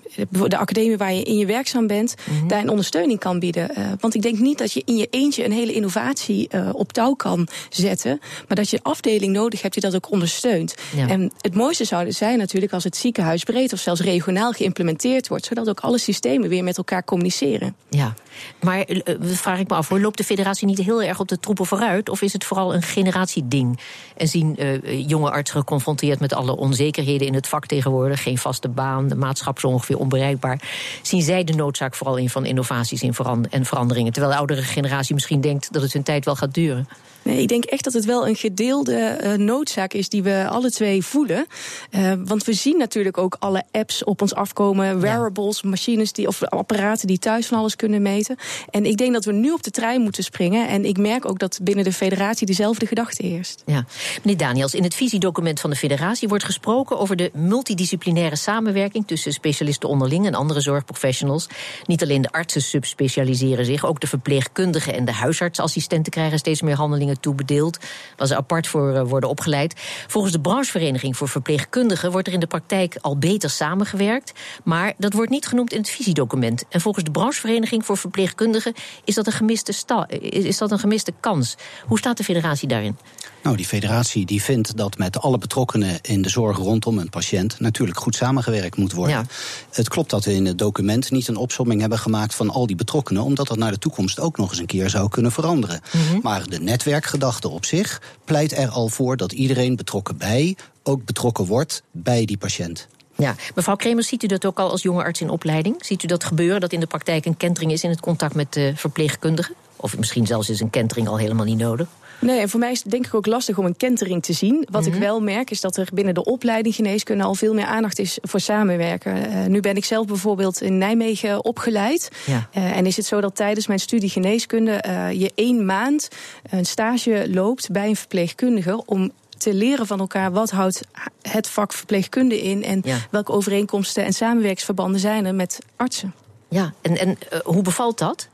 de 0.48 0.56
academie 0.56 0.96
waar 0.96 1.12
je 1.12 1.22
in 1.22 1.36
je 1.36 1.46
werkzaam 1.46 1.86
bent, 1.86 2.14
mhm. 2.24 2.46
daar 2.48 2.60
een 2.60 2.68
ondersteuning 2.68 3.18
kan 3.18 3.38
bieden. 3.38 3.74
Eh, 3.74 3.84
want 4.00 4.14
ik 4.14 4.22
denk 4.22 4.38
niet 4.38 4.58
dat 4.58 4.72
je 4.72 4.82
in 4.84 4.96
je 4.96 5.06
eentje 5.10 5.44
een 5.44 5.52
hele 5.52 5.72
innovatie 5.72 6.48
uh, 6.54 6.68
op 6.72 6.92
touw 6.92 7.14
kan 7.14 7.48
zetten, 7.68 8.20
maar 8.48 8.56
dat 8.56 8.70
je 8.70 8.76
een 8.76 8.82
afdeling 8.82 9.32
nodig 9.32 9.62
hebt 9.62 9.74
die 9.74 9.82
dat 9.82 9.94
ook 9.94 10.10
ondersteunt. 10.10 10.74
En 11.08 11.32
het 11.40 11.54
mooiste 11.54 11.84
zou 11.84 12.12
zijn 12.12 12.38
natuurlijk 12.38 12.72
als 12.72 12.84
het 12.84 12.96
ziekenhuis 12.96 13.44
breed 13.44 13.72
of 13.72 13.78
zelfs 13.78 14.00
regionaal 14.00 14.52
geïmplementeerd 14.52 15.28
wordt, 15.28 15.46
zodat 15.46 15.68
ook 15.68 15.80
alle 15.80 15.98
systemen 15.98 16.48
weer 16.48 16.64
met 16.64 16.76
elkaar 16.76 17.04
communiceren. 17.04 17.76
Ja, 17.90 18.14
maar 18.60 18.90
uh, 18.90 19.00
vraag 19.20 19.58
ik 19.58 19.68
me 19.68 19.74
af, 19.74 19.90
loopt 19.90 20.18
de 20.18 20.24
federatie 20.24 20.66
niet 20.66 20.78
heel 20.78 21.02
erg 21.02 21.20
op 21.20 21.28
de 21.28 21.40
troepen 21.40 21.66
vooruit? 21.66 22.08
Of 22.08 22.22
is 22.22 22.32
het 22.32 22.44
vooral 22.44 22.74
een 22.74 22.82
generatieding? 22.82 23.80
En 24.16 24.28
zien 24.28 24.56
uh, 24.58 25.08
jonge 25.08 25.30
artsen 25.30 25.63
geconfronteerd 25.64 26.20
met 26.20 26.34
alle 26.34 26.56
onzekerheden 26.56 27.26
in 27.26 27.34
het 27.34 27.48
vak 27.48 27.66
tegenwoordig, 27.66 28.22
geen 28.22 28.38
vaste 28.38 28.68
baan, 28.68 29.08
de 29.08 29.16
maatschappij 29.16 29.70
ongeveer 29.70 29.98
onbereikbaar, 29.98 30.60
zien 31.02 31.22
zij 31.22 31.44
de 31.44 31.52
noodzaak 31.52 31.94
vooral 31.94 32.16
in 32.16 32.30
van 32.30 32.46
innovaties 32.46 33.02
in 33.02 33.14
en 33.50 33.64
veranderingen? 33.64 34.12
Terwijl 34.12 34.32
de 34.32 34.38
oudere 34.38 34.62
generatie 34.62 35.14
misschien 35.14 35.40
denkt 35.40 35.72
dat 35.72 35.82
het 35.82 35.92
hun 35.92 36.02
tijd 36.02 36.24
wel 36.24 36.36
gaat 36.36 36.54
duren. 36.54 36.88
Nee, 37.24 37.40
ik 37.40 37.48
denk 37.48 37.64
echt 37.64 37.84
dat 37.84 37.92
het 37.92 38.04
wel 38.04 38.28
een 38.28 38.36
gedeelde 38.36 39.18
uh, 39.22 39.32
noodzaak 39.32 39.92
is 39.92 40.08
die 40.08 40.22
we 40.22 40.46
alle 40.48 40.70
twee 40.70 41.04
voelen. 41.04 41.46
Uh, 41.90 42.12
want 42.24 42.44
we 42.44 42.52
zien 42.52 42.78
natuurlijk 42.78 43.18
ook 43.18 43.36
alle 43.38 43.64
apps 43.70 44.04
op 44.04 44.22
ons 44.22 44.34
afkomen, 44.34 45.00
wearables, 45.00 45.62
machines 45.62 46.12
die, 46.12 46.26
of 46.26 46.42
apparaten 46.42 47.06
die 47.06 47.18
thuis 47.18 47.46
van 47.46 47.58
alles 47.58 47.76
kunnen 47.76 48.02
meten. 48.02 48.36
En 48.70 48.84
ik 48.84 48.96
denk 48.96 49.12
dat 49.12 49.24
we 49.24 49.32
nu 49.32 49.52
op 49.52 49.62
de 49.62 49.70
trein 49.70 50.00
moeten 50.00 50.24
springen. 50.24 50.68
En 50.68 50.84
ik 50.84 50.98
merk 50.98 51.28
ook 51.28 51.38
dat 51.38 51.58
binnen 51.62 51.84
de 51.84 51.92
federatie 51.92 52.46
dezelfde 52.46 52.86
gedachte 52.86 53.26
heerst. 53.26 53.62
Ja. 53.66 53.84
Meneer 54.22 54.38
Daniels, 54.38 54.74
in 54.74 54.82
het 54.82 54.94
visiedocument 54.94 55.60
van 55.60 55.70
de 55.70 55.76
federatie 55.76 56.28
wordt 56.28 56.44
gesproken 56.44 56.98
over 56.98 57.16
de 57.16 57.30
multidisciplinaire 57.34 58.36
samenwerking 58.36 59.06
tussen 59.06 59.32
specialisten 59.32 59.88
onderling 59.88 60.26
en 60.26 60.34
andere 60.34 60.60
zorgprofessionals. 60.60 61.46
Niet 61.86 62.02
alleen 62.02 62.22
de 62.22 62.32
artsen 62.32 62.62
subspecialiseren 62.62 63.64
zich, 63.64 63.86
ook 63.86 64.00
de 64.00 64.06
verpleegkundigen 64.06 64.94
en 64.94 65.04
de 65.04 65.12
huisartsassistenten 65.12 66.12
krijgen 66.12 66.38
steeds 66.38 66.62
meer 66.62 66.76
handelingen 66.76 67.13
toebedeeld, 67.20 67.78
waar 68.16 68.26
ze 68.26 68.36
apart 68.36 68.66
voor 68.66 68.94
eh, 68.94 69.02
worden 69.02 69.28
opgeleid. 69.28 69.80
Volgens 70.06 70.32
de 70.32 70.40
branchevereniging 70.40 71.16
voor 71.16 71.28
verpleegkundigen 71.28 72.10
wordt 72.10 72.26
er 72.26 72.32
in 72.32 72.40
de 72.40 72.46
praktijk 72.46 72.96
al 73.00 73.18
beter 73.18 73.50
samengewerkt, 73.50 74.32
maar 74.64 74.92
dat 74.98 75.12
wordt 75.12 75.30
niet 75.30 75.46
genoemd 75.46 75.72
in 75.72 75.78
het 75.78 75.90
visiedocument. 75.90 76.64
En 76.68 76.80
volgens 76.80 77.04
de 77.04 77.10
branchevereniging 77.10 77.84
voor 77.84 77.96
verpleegkundigen 77.96 78.74
is 79.04 79.14
dat 79.14 79.26
een 79.26 79.32
gemiste, 79.32 79.72
is 80.20 80.58
dat 80.58 80.70
een 80.70 80.78
gemiste 80.78 81.12
kans. 81.20 81.56
Hoe 81.86 81.98
staat 81.98 82.16
de 82.16 82.24
federatie 82.24 82.68
daarin? 82.68 82.98
Nou, 83.44 83.56
die 83.56 83.66
federatie 83.66 84.26
die 84.26 84.42
vindt 84.42 84.76
dat 84.76 84.98
met 84.98 85.18
alle 85.18 85.38
betrokkenen 85.38 85.98
in 86.02 86.22
de 86.22 86.28
zorg 86.28 86.56
rondom 86.56 86.98
een 86.98 87.10
patiënt 87.10 87.60
natuurlijk 87.60 87.98
goed 87.98 88.14
samengewerkt 88.14 88.76
moet 88.76 88.92
worden. 88.92 89.16
Ja. 89.16 89.24
Het 89.70 89.88
klopt 89.88 90.10
dat 90.10 90.24
we 90.24 90.34
in 90.34 90.46
het 90.46 90.58
document 90.58 91.10
niet 91.10 91.28
een 91.28 91.36
opsomming 91.36 91.80
hebben 91.80 91.98
gemaakt 91.98 92.34
van 92.34 92.50
al 92.50 92.66
die 92.66 92.76
betrokkenen, 92.76 93.22
omdat 93.22 93.46
dat 93.46 93.58
naar 93.58 93.70
de 93.70 93.78
toekomst 93.78 94.20
ook 94.20 94.36
nog 94.36 94.50
eens 94.50 94.58
een 94.58 94.66
keer 94.66 94.90
zou 94.90 95.08
kunnen 95.08 95.32
veranderen. 95.32 95.80
Mhm. 95.92 96.18
Maar 96.22 96.48
de 96.48 96.60
netwerkgedachte 96.60 97.48
op 97.48 97.64
zich 97.64 98.02
pleit 98.24 98.56
er 98.56 98.68
al 98.68 98.88
voor 98.88 99.16
dat 99.16 99.32
iedereen 99.32 99.76
betrokken 99.76 100.16
bij 100.16 100.56
ook 100.82 101.04
betrokken 101.04 101.44
wordt 101.44 101.82
bij 101.90 102.24
die 102.24 102.36
patiënt. 102.36 102.88
Ja, 103.16 103.34
mevrouw 103.54 103.76
Kremers, 103.76 104.08
ziet 104.08 104.22
u 104.22 104.26
dat 104.26 104.46
ook 104.46 104.58
al 104.58 104.70
als 104.70 104.82
jonge 104.82 105.02
arts 105.02 105.20
in 105.20 105.30
opleiding? 105.30 105.76
Ziet 105.84 106.02
u 106.02 106.06
dat 106.06 106.24
gebeuren, 106.24 106.60
dat 106.60 106.72
in 106.72 106.80
de 106.80 106.86
praktijk 106.86 107.24
een 107.24 107.36
kentering 107.36 107.72
is 107.72 107.84
in 107.84 107.90
het 107.90 108.00
contact 108.00 108.34
met 108.34 108.52
de 108.52 108.72
verpleegkundigen? 108.76 109.54
Of 109.76 109.98
misschien 109.98 110.26
zelfs 110.26 110.48
is 110.48 110.60
een 110.60 110.70
kentering 110.70 111.08
al 111.08 111.18
helemaal 111.18 111.44
niet 111.44 111.58
nodig? 111.58 111.88
Nee, 112.18 112.40
en 112.40 112.48
voor 112.48 112.60
mij 112.60 112.70
is 112.70 112.82
het 112.82 112.90
denk 112.90 113.06
ik 113.06 113.14
ook 113.14 113.26
lastig 113.26 113.58
om 113.58 113.64
een 113.64 113.76
kentering 113.76 114.22
te 114.22 114.32
zien. 114.32 114.66
Wat 114.70 114.86
ik 114.86 114.92
mhm. 114.92 115.00
wel 115.00 115.20
merk 115.20 115.50
is 115.50 115.60
dat 115.60 115.76
er 115.76 115.88
binnen 115.94 116.14
de 116.14 116.24
opleiding 116.24 116.74
geneeskunde 116.74 117.24
al 117.24 117.34
veel 117.34 117.54
meer 117.54 117.64
aandacht 117.64 117.98
is 117.98 118.18
voor 118.22 118.40
samenwerken. 118.40 119.16
Uh, 119.16 119.44
nu 119.44 119.60
ben 119.60 119.76
ik 119.76 119.84
zelf 119.84 120.06
bijvoorbeeld 120.06 120.60
in 120.60 120.78
Nijmegen 120.78 121.44
opgeleid. 121.44 122.10
Ja. 122.26 122.48
Uh, 122.56 122.76
en 122.76 122.86
is 122.86 122.96
het 122.96 123.06
zo 123.06 123.20
dat 123.20 123.36
tijdens 123.36 123.66
mijn 123.66 123.78
studie 123.78 124.10
geneeskunde 124.10 124.84
uh, 124.86 125.12
je 125.12 125.32
één 125.34 125.64
maand 125.64 126.08
een 126.50 126.66
stage 126.66 127.26
loopt 127.30 127.70
bij 127.70 127.88
een 127.88 127.96
verpleegkundige 127.96 128.82
om 128.86 129.12
te 129.38 129.54
leren 129.54 129.86
van 129.86 130.00
elkaar 130.00 130.32
wat 130.32 130.50
houdt 130.50 130.80
het 131.22 131.48
vak 131.48 131.72
verpleegkunde 131.72 132.42
in 132.42 132.64
en 132.64 132.82
welke 133.10 133.32
overeenkomsten 133.32 134.04
en 134.04 134.12
samenwerksverbanden 134.12 135.00
zijn 135.00 135.24
er 135.24 135.34
met 135.34 135.58
artsen. 135.76 136.14
Ja, 136.48 136.72
en, 136.80 136.98
en 136.98 137.18
hoe 137.44 137.62
bevalt 137.62 137.98
dat? 137.98 138.28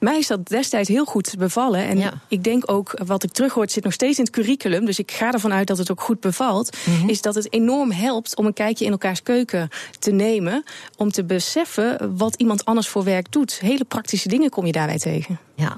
Mij 0.00 0.18
is 0.18 0.26
dat 0.26 0.48
destijds 0.48 0.88
heel 0.88 1.04
goed 1.04 1.34
bevallen. 1.38 1.86
En 1.86 2.20
ik 2.28 2.44
denk 2.44 2.70
ook, 2.70 2.92
wat 3.06 3.22
ik 3.22 3.32
terughoor, 3.32 3.70
zit 3.70 3.84
nog 3.84 3.92
steeds 3.92 4.18
in 4.18 4.24
het 4.24 4.32
curriculum. 4.32 4.84
Dus 4.84 4.98
ik 4.98 5.10
ga 5.10 5.32
ervan 5.32 5.52
uit 5.52 5.66
dat 5.66 5.78
het 5.78 5.90
ook 5.90 6.00
goed 6.00 6.20
bevalt. 6.20 6.76
Mhm. 6.86 7.08
Is 7.08 7.22
dat 7.22 7.34
het 7.34 7.52
enorm 7.52 7.92
helpt 7.92 8.36
om 8.36 8.46
een 8.46 8.52
kijkje 8.52 8.84
in 8.84 8.90
elkaars 8.90 9.22
keuken 9.22 9.68
te 9.98 10.10
nemen. 10.10 10.64
Om 10.96 11.10
te 11.10 11.24
beseffen 11.24 12.16
wat 12.16 12.34
iemand 12.34 12.64
anders 12.64 12.88
voor 12.88 13.04
werk 13.04 13.32
doet. 13.32 13.58
Hele 13.60 13.84
praktische 13.84 14.28
dingen 14.28 14.50
kom 14.50 14.66
je 14.66 14.72
daarbij 14.72 14.98
tegen. 14.98 15.38
Ja, 15.54 15.76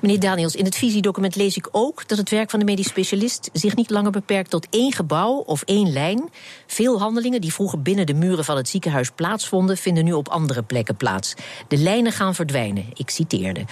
Meneer 0.00 0.20
Daniels, 0.20 0.54
in 0.54 0.64
het 0.64 0.76
visiedocument 0.76 1.36
lees 1.36 1.56
ik 1.56 1.68
ook 1.72 2.08
dat 2.08 2.18
het 2.18 2.30
werk 2.30 2.50
van 2.50 2.58
de 2.58 2.64
medisch 2.64 2.88
specialist 2.88 3.50
zich 3.52 3.76
niet 3.76 3.90
langer 3.90 4.10
beperkt 4.10 4.50
tot 4.50 4.66
één 4.70 4.92
gebouw 4.92 5.36
of 5.36 5.62
één 5.62 5.92
lijn. 5.92 6.30
Veel 6.66 6.98
handelingen 6.98 7.40
die 7.40 7.52
vroeger 7.52 7.82
binnen 7.82 8.06
de 8.06 8.14
muren 8.14 8.44
van 8.44 8.56
het 8.56 8.68
ziekenhuis 8.68 9.10
plaatsvonden, 9.10 9.76
vinden 9.76 10.04
nu 10.04 10.12
op 10.12 10.28
andere 10.28 10.62
plekken 10.62 10.96
plaats. 10.96 11.34
De 11.68 11.76
lijnen 11.76 12.12
gaan 12.12 12.34
verdwijnen. 12.34 12.86
Ik 12.94 13.10
citeerde. 13.10 13.64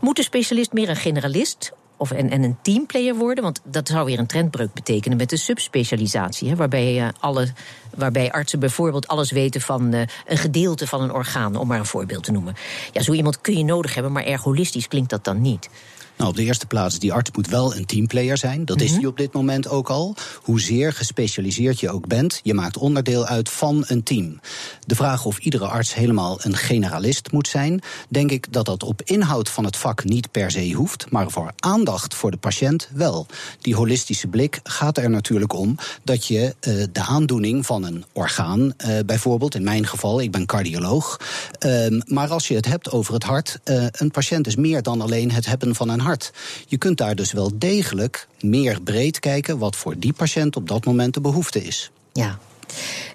Moet 0.00 0.16
de 0.16 0.22
specialist 0.22 0.72
meer 0.72 0.88
een 0.88 0.96
generalist 0.96 1.72
of 2.02 2.10
en, 2.10 2.30
en 2.30 2.42
een 2.42 2.56
teamplayer 2.62 3.14
worden? 3.14 3.44
Want 3.44 3.60
dat 3.64 3.88
zou 3.88 4.04
weer 4.04 4.18
een 4.18 4.26
trendbreuk 4.26 4.72
betekenen 4.72 5.16
met 5.16 5.30
de 5.30 5.36
subspecialisatie. 5.36 6.48
Hè, 6.48 6.56
waarbij, 6.56 6.96
uh, 6.96 7.08
alle, 7.20 7.48
waarbij 7.94 8.32
artsen 8.32 8.58
bijvoorbeeld 8.58 9.08
alles 9.08 9.30
weten 9.30 9.60
van 9.60 9.94
uh, 9.94 10.00
een 10.26 10.36
gedeelte 10.36 10.86
van 10.86 11.02
een 11.02 11.12
orgaan, 11.12 11.56
om 11.56 11.66
maar 11.66 11.78
een 11.78 11.86
voorbeeld 11.86 12.24
te 12.24 12.32
noemen. 12.32 12.54
Ja, 12.92 13.02
zo 13.02 13.12
iemand 13.12 13.40
kun 13.40 13.56
je 13.56 13.64
nodig 13.64 13.94
hebben, 13.94 14.12
maar 14.12 14.24
erg 14.24 14.42
holistisch 14.42 14.88
klinkt 14.88 15.10
dat 15.10 15.24
dan 15.24 15.40
niet. 15.40 15.68
Nou, 16.16 16.30
op 16.30 16.36
de 16.36 16.44
eerste 16.44 16.66
plaats, 16.66 16.98
die 16.98 17.12
arts 17.12 17.30
moet 17.30 17.46
wel 17.46 17.76
een 17.76 17.86
teamplayer 17.86 18.38
zijn. 18.38 18.64
Dat 18.64 18.80
is 18.80 18.90
hij 18.90 18.98
mhm. 18.98 19.08
op 19.08 19.16
dit 19.16 19.32
moment 19.32 19.68
ook 19.68 19.88
al. 19.88 20.16
Hoezeer 20.42 20.92
gespecialiseerd 20.92 21.80
je 21.80 21.90
ook 21.90 22.06
bent, 22.06 22.40
je 22.42 22.54
maakt 22.54 22.76
onderdeel 22.76 23.26
uit 23.26 23.48
van 23.48 23.84
een 23.86 24.02
team. 24.02 24.40
De 24.86 24.94
vraag 24.94 25.24
of 25.24 25.38
iedere 25.38 25.66
arts 25.66 25.94
helemaal 25.94 26.38
een 26.42 26.56
generalist 26.56 27.32
moet 27.32 27.48
zijn, 27.48 27.82
denk 28.08 28.30
ik 28.30 28.52
dat 28.52 28.66
dat 28.66 28.82
op 28.82 29.02
inhoud 29.04 29.48
van 29.48 29.64
het 29.64 29.76
vak 29.76 30.04
niet 30.04 30.30
per 30.30 30.50
se 30.50 30.72
hoeft, 30.72 31.10
maar 31.10 31.30
voor 31.30 31.52
aandacht 31.58 32.14
voor 32.14 32.30
de 32.30 32.36
patiënt 32.36 32.88
wel. 32.94 33.26
Die 33.60 33.74
holistische 33.74 34.26
blik 34.26 34.60
gaat 34.62 34.98
er 34.98 35.10
natuurlijk 35.10 35.52
om 35.52 35.76
dat 36.04 36.26
je 36.26 36.54
uh, 36.60 36.84
de 36.92 37.00
aandoening 37.00 37.66
van 37.66 37.84
een 37.84 38.04
orgaan, 38.12 38.60
uh, 38.60 38.98
bijvoorbeeld, 39.06 39.54
in 39.54 39.64
mijn 39.64 39.86
geval, 39.86 40.20
ik 40.20 40.30
ben 40.30 40.46
cardioloog, 40.46 41.20
uh, 41.66 42.00
maar 42.04 42.30
als 42.30 42.48
je 42.48 42.54
het 42.54 42.66
hebt 42.66 42.90
over 42.90 43.14
het 43.14 43.24
hart, 43.24 43.58
eh, 43.64 43.84
een 43.90 44.10
patiënt 44.10 44.46
is 44.46 44.56
meer 44.56 44.82
dan 44.82 45.00
alleen 45.00 45.30
het 45.30 45.46
hebben 45.46 45.74
van 45.74 45.88
een 45.88 46.00
hart. 46.02 46.32
Je 46.66 46.78
kunt 46.78 46.98
daar 46.98 47.14
dus 47.14 47.32
wel 47.32 47.50
degelijk 47.54 48.26
meer 48.40 48.80
breed 48.80 49.18
kijken 49.18 49.58
wat 49.58 49.76
voor 49.76 49.98
die 49.98 50.12
patiënt 50.12 50.56
op 50.56 50.68
dat 50.68 50.84
moment 50.84 51.14
de 51.14 51.20
behoefte 51.20 51.64
is. 51.64 51.90
Ja, 52.12 52.38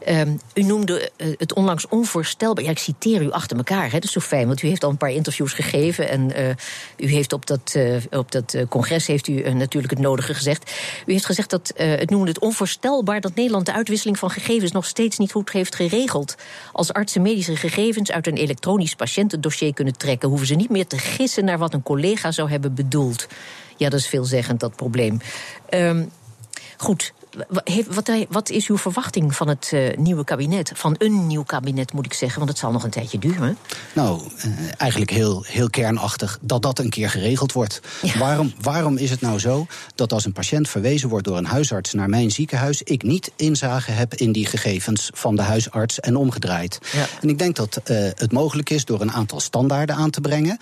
Um, 0.07 0.39
u 0.53 0.61
noemde 0.61 1.11
uh, 1.17 1.33
het 1.37 1.53
onlangs 1.53 1.87
onvoorstelbaar. 1.87 2.63
Ja, 2.63 2.69
ik 2.69 2.77
citeer 2.77 3.21
u 3.21 3.31
achter 3.31 3.57
elkaar, 3.57 3.85
hè, 3.85 3.91
dat 3.91 4.03
is 4.03 4.11
zo 4.11 4.19
fijn, 4.19 4.47
want 4.47 4.61
u 4.61 4.67
heeft 4.67 4.83
al 4.83 4.89
een 4.89 4.97
paar 4.97 5.11
interviews 5.11 5.53
gegeven. 5.53 6.09
En 6.09 6.39
uh, 6.39 6.49
u 6.97 7.11
heeft 7.11 7.33
op 7.33 7.45
dat, 7.45 7.73
uh, 7.77 7.95
op 8.11 8.31
dat 8.31 8.55
congres 8.69 9.07
heeft 9.07 9.27
u 9.27 9.53
natuurlijk 9.53 9.93
het 9.93 10.01
nodige 10.01 10.33
gezegd. 10.33 10.71
U 11.05 11.11
heeft 11.11 11.25
gezegd 11.25 11.49
dat 11.49 11.71
het 11.75 12.09
noemde 12.09 12.27
het 12.27 12.39
onvoorstelbaar 12.39 13.21
dat 13.21 13.35
Nederland 13.35 13.65
de 13.65 13.73
uitwisseling 13.73 14.19
van 14.19 14.29
gegevens 14.29 14.71
nog 14.71 14.85
steeds 14.85 15.17
niet 15.17 15.31
goed 15.31 15.51
heeft 15.51 15.75
geregeld. 15.75 16.35
Als 16.71 16.93
artsen 16.93 17.21
medische 17.21 17.55
gegevens 17.55 18.11
uit 18.11 18.27
een 18.27 18.37
elektronisch 18.37 18.95
patiëntendossier 18.95 19.73
kunnen 19.73 19.97
trekken, 19.97 20.29
hoeven 20.29 20.47
ze 20.47 20.55
niet 20.55 20.69
meer 20.69 20.87
te 20.87 20.97
gissen 20.97 21.45
naar 21.45 21.57
wat 21.57 21.73
een 21.73 21.83
collega 21.83 22.31
zou 22.31 22.49
hebben 22.49 22.73
bedoeld. 22.73 23.27
Ja, 23.77 23.89
dat 23.89 23.99
is 23.99 24.07
veelzeggend, 24.07 24.59
dat 24.59 24.75
probleem. 24.75 25.19
Um, 25.69 26.11
goed, 26.77 27.13
wat, 27.89 28.25
wat, 28.29 28.49
is 28.49 28.67
uw 28.67 28.77
verwachting 28.77 29.35
van 29.35 29.47
het 29.47 29.71
uh, 29.73 29.97
nieuwe 29.97 30.23
kabinet? 30.23 30.71
Van 30.75 30.95
een 30.97 31.27
nieuw 31.27 31.43
kabinet, 31.43 31.93
moet 31.93 32.05
ik 32.05 32.13
zeggen, 32.13 32.37
want 32.37 32.49
het 32.49 32.59
zal 32.59 32.71
nog 32.71 32.83
een 32.83 32.89
tijdje 32.89 33.19
duren. 33.19 33.57
Nou, 33.93 34.21
uh, 34.45 34.53
eigenlijk 34.77 35.11
heel, 35.11 35.43
heel 35.47 35.69
kernachtig 35.69 36.37
dat 36.41 36.61
dat 36.61 36.79
een 36.79 36.89
keer 36.89 37.09
geregeld 37.09 37.51
wordt. 37.51 37.81
Waarom, 38.17 38.53
waarom 38.61 38.97
is 38.97 39.09
het 39.09 39.21
nou 39.21 39.39
zo 39.39 39.65
dat 39.95 40.13
als 40.13 40.25
een 40.25 40.33
patiënt 40.33 40.69
verwezen 40.69 41.09
wordt 41.09 41.25
door 41.25 41.37
een 41.37 41.45
huisarts 41.45 41.93
naar 41.93 42.09
mijn 42.09 42.31
ziekenhuis, 42.31 42.81
ik 42.83 43.03
niet 43.03 43.31
inzage 43.35 43.91
heb 43.91 44.13
in 44.13 44.31
die 44.31 44.45
gegevens 44.45 45.09
van 45.13 45.35
de 45.35 45.41
huisarts 45.41 45.99
en 45.99 46.15
omgedraaid? 46.15 46.79
Ja. 46.93 47.05
En 47.21 47.29
ik 47.29 47.39
denk 47.39 47.55
dat 47.55 47.81
uh, 47.85 47.97
het 47.97 48.31
mogelijk 48.31 48.69
is 48.69 48.85
door 48.85 49.01
een 49.01 49.11
aantal 49.11 49.39
standaarden 49.39 49.95
aan 49.95 50.09
te 50.09 50.21
brengen. 50.21 50.57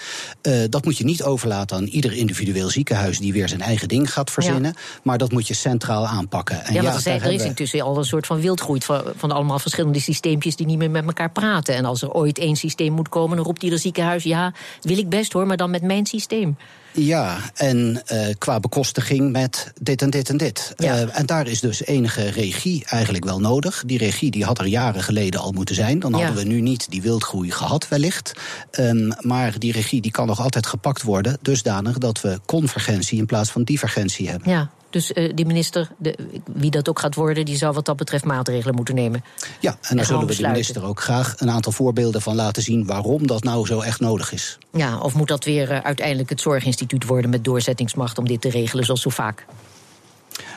dat 0.70 0.86
moet 0.86 0.98
je 0.98 1.04
niet 1.04 1.24
overlaten 1.24 1.78
aan 1.78 1.86
ieder 1.86 2.14
individueel 2.14 2.70
ziekenhuis 2.70 3.20
die 3.20 3.34
weer 3.34 3.50
zijn 3.50 3.62
eigen 3.62 3.88
ding 3.88 4.14
gaat 4.14 4.32
verzinnen, 4.32 4.74
ja. 4.76 5.00
maar 5.04 5.18
dat 5.18 5.32
moet 5.32 5.48
je 5.48 5.54
centraal 5.54 6.08
aanpakken. 6.08 6.65
En 6.66 6.74
ja, 6.74 6.82
ja, 6.82 6.92
want 6.92 7.06
er, 7.06 7.24
er 7.24 7.32
is 7.32 7.44
intussen 7.44 7.82
al 7.82 7.98
een 7.98 8.04
soort 8.06 8.26
van 8.26 8.42
wildgroei 8.42 8.82
van, 8.82 9.04
van 9.16 9.32
allemaal 9.32 9.60
verschillende 9.60 10.00
systeempjes 10.00 10.56
die 10.56 10.66
niet 10.66 10.78
meer 10.78 10.92
met 10.92 11.06
elkaar 11.06 11.32
praten. 11.32 11.76
En 11.76 11.86
als 11.86 12.02
er 12.02 12.12
ooit 12.12 12.38
één 12.38 12.56
systeem 12.56 12.94
moet 12.94 13.10
komen, 13.10 13.36
dan 13.38 13.46
roept 13.46 13.64
ieder 13.64 13.80
ziekenhuis: 13.80 14.24
ja, 14.24 14.54
wil 14.82 14.98
ik 14.98 15.10
best 15.10 15.34
hoor, 15.34 15.48
maar 15.48 15.58
dan 15.58 15.70
met 15.70 15.82
mijn 15.82 16.06
systeem. 16.06 16.58
Ja, 16.92 17.38
en 17.56 18.02
eh, 18.06 18.20
qua 18.38 18.60
bekostiging 18.60 19.32
met 19.32 19.74
dit 19.82 20.02
en 20.02 20.10
dit 20.10 20.30
en 20.30 20.38
dit. 20.38 20.74
Eh, 20.78 21.20
en 21.20 21.26
daar 21.26 21.48
is 21.48 21.60
dus 21.60 21.86
enige 21.86 22.30
regie 22.30 22.86
eigenlijk 22.86 23.26
wel 23.26 23.40
nodig. 23.40 23.84
Die 23.86 23.98
regie 23.98 24.32
die 24.32 24.46
had 24.46 24.60
er 24.60 24.66
jaren 24.66 25.04
geleden 25.04 25.40
al 25.40 25.52
moeten 25.52 25.76
zijn. 25.76 26.00
Dan 26.00 26.12
Ja. 26.12 26.18
hadden 26.18 26.36
we 26.36 26.44
nu 26.44 26.62
niet 26.62 26.92
die 26.92 27.02
wildgroei 27.02 27.52
gehad 27.52 27.88
wellicht. 27.88 28.34
Ehm, 28.72 29.12
maar 29.20 29.60
die 29.60 29.72
regie 29.72 30.02
die 30.02 30.12
kan 30.12 30.28
nog 30.28 30.42
altijd 30.42 30.66
gepakt 30.68 31.02
worden... 31.02 31.38
dusdanig 31.42 31.98
dat 31.98 32.22
we 32.22 32.40
convergentie 32.46 33.18
in 33.20 33.26
plaats 33.26 33.50
van 33.52 33.64
divergentie 33.64 34.30
hebben. 34.30 34.52
Ja, 34.52 34.70
dus 34.96 35.14
eh, 35.14 35.32
die 35.34 35.46
minister, 35.46 35.88
de, 35.98 36.16
wie 36.54 36.72
dat 36.72 36.90
ook 36.90 37.00
gaat 37.00 37.16
worden, 37.16 37.46
die 37.46 37.58
zou 37.58 37.74
wat 37.74 37.86
dat 37.86 37.96
betreft 37.96 38.26
maatregelen 38.26 38.76
moeten 38.76 38.96
nemen. 38.96 39.24
Ja, 39.60 39.70
en 39.70 39.96
daar 39.96 40.06
gewoon 40.06 40.06
zullen 40.06 40.36
we 40.36 40.42
de 40.42 40.48
minister 40.48 40.86
ook 40.86 41.02
graag 41.02 41.34
een 41.38 41.50
aantal 41.50 41.72
voorbeelden 41.72 42.22
van 42.22 42.36
laten 42.36 42.64
zien... 42.64 42.86
waarom 42.86 43.28
dat 43.28 43.44
nou 43.44 43.66
zo 43.66 43.80
echt 43.82 44.00
nodig 44.00 44.32
is. 44.32 44.58
Ja, 44.72 44.98
of 44.98 45.14
moet 45.14 45.28
dat 45.28 45.44
weer 45.44 45.72
eh, 45.72 45.80
uiteindelijk 45.80 46.30
het 46.30 46.42
zorginstituut 46.42 47.06
worden 47.06 47.30
met 47.30 47.44
doorzettingsmacht 47.44 48.18
om 48.18 48.28
dit 48.28 48.42
te 48.42 48.50
regelen, 48.50 48.86
zoals 48.86 49.02
zo 49.02 49.10
vaak? 49.10 49.46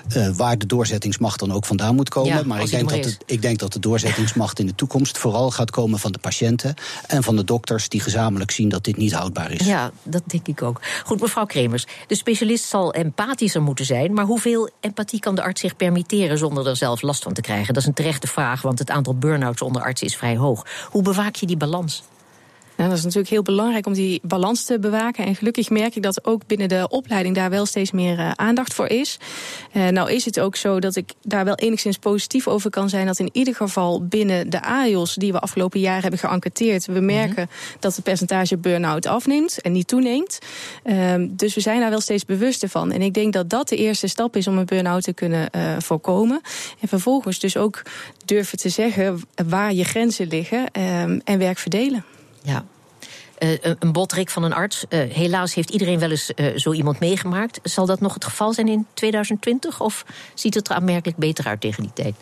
Eh, 0.08 0.28
waar 0.28 0.58
de 0.58 0.66
doorzettingsmacht 0.66 1.38
dan 1.38 1.52
ook 1.52 1.66
vandaan 1.66 1.94
moet 1.94 2.08
komen. 2.08 2.32
Ja, 2.32 2.42
maar 2.44 2.60
ik 2.60 2.70
denk, 2.70 2.88
dat 2.90 3.18
ik 3.26 3.42
denk 3.42 3.58
dat 3.58 3.72
de 3.72 3.78
doorzettingsmacht 3.78 4.58
in 4.58 4.66
de 4.66 4.74
toekomst 4.74 5.18
vooral 5.18 5.50
gaat 5.50 5.70
komen 5.70 5.98
van 5.98 6.12
de 6.12 6.18
patiënten 6.18 6.74
en 7.06 7.22
van 7.22 7.36
de 7.36 7.44
dokters 7.44 7.88
die 7.88 8.00
gezamenlijk 8.00 8.50
zien 8.50 8.68
dat 8.68 8.84
dit 8.84 8.96
niet 8.96 9.12
houdbaar 9.12 9.50
is. 9.50 9.66
Ja, 9.66 9.90
dat 10.02 10.22
denk 10.26 10.46
ik 10.46 10.62
ook. 10.62 10.80
Goed, 11.04 11.20
mevrouw 11.20 11.46
Kremers, 11.46 11.86
de 12.06 12.14
specialist 12.14 12.64
zal 12.64 12.92
empathischer 12.92 13.62
moeten 13.62 13.84
zijn, 13.84 14.12
maar 14.12 14.24
hoeveel 14.24 14.70
empathie 14.80 15.20
kan 15.20 15.34
de 15.34 15.42
arts 15.42 15.60
zich 15.60 15.76
permitteren 15.76 16.38
zonder 16.38 16.66
er 16.66 16.76
zelf 16.76 17.02
last 17.02 17.22
van 17.22 17.32
te 17.32 17.40
krijgen? 17.40 17.74
Dat 17.74 17.82
is 17.82 17.88
een 17.88 17.94
terechte 17.94 18.26
vraag, 18.26 18.62
want 18.62 18.78
het 18.78 18.90
aantal 18.90 19.14
burn-outs 19.14 19.62
onder 19.62 19.82
artsen 19.82 20.06
is 20.06 20.16
vrij 20.16 20.36
hoog. 20.36 20.66
Hoe 20.90 21.02
bewaak 21.02 21.34
je 21.34 21.46
die 21.46 21.56
balans? 21.56 22.02
Nou, 22.78 22.90
dat 22.90 22.98
is 22.98 23.04
natuurlijk 23.04 23.32
heel 23.32 23.42
belangrijk 23.42 23.86
om 23.86 23.92
die 23.92 24.20
balans 24.22 24.64
te 24.64 24.78
bewaken. 24.78 25.24
En 25.24 25.34
gelukkig 25.34 25.70
merk 25.70 25.96
ik 25.96 26.02
dat 26.02 26.24
ook 26.24 26.46
binnen 26.46 26.68
de 26.68 26.86
opleiding 26.88 27.34
daar 27.34 27.50
wel 27.50 27.66
steeds 27.66 27.90
meer 27.90 28.18
eh, 28.18 28.30
aandacht 28.30 28.74
voor 28.74 28.86
is. 28.86 29.18
Eh, 29.72 29.88
nou 29.88 30.10
is 30.10 30.24
het 30.24 30.40
ook 30.40 30.56
zo 30.56 30.80
dat 30.80 30.96
ik 30.96 31.12
daar 31.22 31.44
wel 31.44 31.54
enigszins 31.54 31.98
positief 31.98 32.48
over 32.48 32.70
kan 32.70 32.88
zijn... 32.88 33.06
dat 33.06 33.18
in 33.18 33.30
ieder 33.32 33.54
geval 33.54 34.06
binnen 34.06 34.50
de 34.50 34.62
AIOS 34.62 35.14
die 35.14 35.32
we 35.32 35.40
afgelopen 35.40 35.80
jaar 35.80 36.02
hebben 36.02 36.18
geënquêteerd... 36.18 36.86
we 36.86 37.00
merken 37.00 37.48
dat 37.78 37.94
het 37.94 38.04
percentage 38.04 38.56
burn-out 38.56 39.06
afneemt 39.06 39.60
en 39.60 39.72
niet 39.72 39.88
toeneemt. 39.88 40.38
Ehm, 40.82 41.28
dus 41.30 41.54
we 41.54 41.60
zijn 41.60 41.80
daar 41.80 41.90
wel 41.90 42.00
steeds 42.00 42.24
bewuster 42.24 42.68
van. 42.68 42.92
En 42.92 43.02
ik 43.02 43.14
denk 43.14 43.32
dat 43.32 43.50
dat 43.50 43.68
de 43.68 43.76
eerste 43.76 44.06
stap 44.06 44.36
is 44.36 44.46
om 44.46 44.58
een 44.58 44.66
burn-out 44.66 45.02
te 45.02 45.12
kunnen 45.12 45.50
eh, 45.50 45.76
voorkomen. 45.78 46.40
En 46.80 46.88
vervolgens 46.88 47.38
dus 47.38 47.56
ook 47.56 47.82
durven 48.24 48.58
te 48.58 48.68
zeggen 48.68 49.20
waar 49.48 49.72
je 49.72 49.84
grenzen 49.84 50.28
liggen 50.28 50.70
ehm, 50.70 51.18
en 51.24 51.38
werk 51.38 51.58
verdelen. 51.58 52.04
Ja. 52.48 52.64
Eh, 53.38 53.50
een- 53.78 53.92
botrik 53.92 54.30
van 54.30 54.42
een 54.42 54.52
arts. 54.52 54.84
Eh, 54.88 55.00
helaas 55.00 55.54
heeft 55.54 55.70
iedereen 55.70 55.98
wel 55.98 56.10
eens 56.10 56.34
eh, 56.34 56.56
zo 56.56 56.72
iemand 56.72 57.00
meegemaakt. 57.00 57.60
Zal 57.62 57.86
dat 57.86 58.00
nog 58.00 58.14
het 58.14 58.24
geval 58.24 58.52
zijn 58.52 58.68
in 58.68 58.86
2020? 58.94 59.80
Of 59.80 60.04
ziet 60.34 60.54
het 60.54 60.68
er 60.68 60.74
aanmerkelijk 60.74 61.18
beter 61.18 61.46
uit 61.46 61.60
tegen 61.60 61.82
die 61.82 61.92
tijd? 61.92 62.14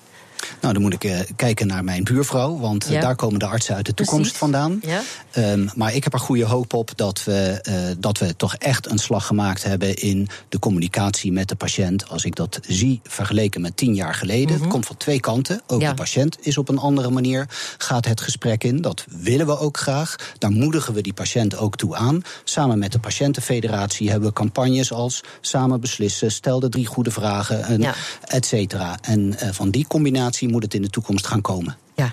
Nou, 0.61 0.73
dan 0.73 0.83
moet 0.83 0.93
ik 0.93 1.05
eh, 1.05 1.19
kijken 1.37 1.67
naar 1.67 1.85
mijn 1.85 2.05
buurvrouw, 2.05 2.59
want 2.59 2.85
eh, 2.87 2.91
Ja. 2.93 3.01
daar 3.01 3.17
komen 3.17 3.39
de 3.39 3.47
artsen 3.47 3.75
uit 3.75 3.87
de 3.87 3.95
toekomst 3.95 4.21
Precies. 4.23 4.39
vandaan. 4.39 4.79
Ja? 4.83 5.03
Ehm, 5.31 5.67
maar 5.75 5.95
ik 5.95 6.05
heb 6.05 6.13
er 6.13 6.19
goede 6.19 6.45
hoop 6.45 6.73
op 6.75 6.91
dat 6.95 7.25
we, 7.25 7.59
eh, 7.63 7.75
dat 7.99 8.19
we 8.19 8.37
toch 8.37 8.55
echt 8.55 8.91
een 8.91 8.99
slag 8.99 9.27
gemaakt 9.27 9.63
hebben 9.65 9.97
in 9.97 10.29
de 10.49 10.59
communicatie 10.59 11.33
met 11.33 11.49
de 11.49 11.55
patiënt. 11.55 12.09
Als 12.09 12.25
ik 12.25 12.35
dat 12.35 12.61
zie 12.69 13.01
vergeleken 13.05 13.61
met 13.61 13.77
tien 13.77 13.95
jaar 13.95 14.15
geleden. 14.15 14.61
Het 14.61 14.67
komt 14.69 14.87
van 14.87 14.97
twee 14.97 15.21
kanten. 15.21 15.61
Ook 15.67 15.81
Ja. 15.81 15.89
de 15.89 15.95
patiënt 15.95 16.37
is 16.41 16.59
op 16.59 16.69
een 16.69 16.79
andere 16.79 17.11
manier, 17.11 17.47
gaat 17.79 18.05
het 18.05 18.21
gesprek 18.21 18.65
in. 18.65 18.81
Dat 18.81 19.05
willen 19.09 19.47
we 19.47 19.59
ook 19.59 19.77
graag. 19.79 20.17
Daar 20.39 20.51
moedigen 20.51 20.95
we 20.95 21.01
die 21.03 21.13
patiënt 21.13 21.57
ook 21.57 21.77
toe 21.77 21.97
aan. 21.97 22.23
Samen 22.45 22.79
met 22.79 22.93
de 22.93 22.99
Patiëntenfederatie 22.99 24.11
hebben 24.11 24.29
we 24.29 24.35
campagnes 24.35 24.93
als 24.93 25.21
samen 25.41 25.81
beslissen, 25.81 26.33
stel 26.33 26.61
de 26.61 26.69
drie 26.69 26.87
goede 26.87 27.11
vragen, 27.11 27.65
en 27.65 27.95
et 28.25 28.47
cetera. 28.47 28.99
En 29.03 29.35
van 29.53 29.71
die 29.71 29.87
combinatie 29.87 30.25
moet 30.49 30.63
het 30.63 30.75
in 30.75 30.83
de 30.83 30.91
toekomst 30.91 31.27
gaan 31.27 31.41
komen. 31.41 31.77
Ja. 31.95 32.13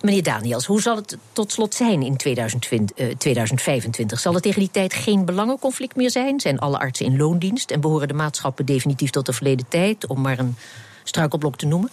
Meneer 0.00 0.22
Daniels, 0.22 0.66
hoe 0.66 0.80
zal 0.80 0.96
het 0.96 1.16
tot 1.32 1.52
slot 1.52 1.74
zijn 1.74 2.02
in 2.02 2.16
2020, 2.16 2.96
eh, 2.96 3.16
2025? 3.16 4.20
Zal 4.20 4.34
er 4.34 4.40
tegen 4.40 4.60
die 4.60 4.70
tijd 4.70 4.94
geen 4.94 5.24
belangenconflict 5.24 5.96
meer 5.96 6.10
zijn? 6.10 6.40
Zijn 6.40 6.58
alle 6.58 6.78
artsen 6.78 7.06
in 7.06 7.16
loondienst 7.16 7.70
en 7.70 7.80
behoren 7.80 8.08
de 8.08 8.14
maatschappen 8.14 8.66
definitief 8.66 9.10
tot 9.10 9.26
de 9.26 9.32
verleden 9.32 9.66
tijd? 9.68 10.06
Om 10.06 10.20
maar 10.20 10.38
een 10.38 10.56
struikelblok 11.08 11.56
te 11.56 11.66
noemen? 11.66 11.90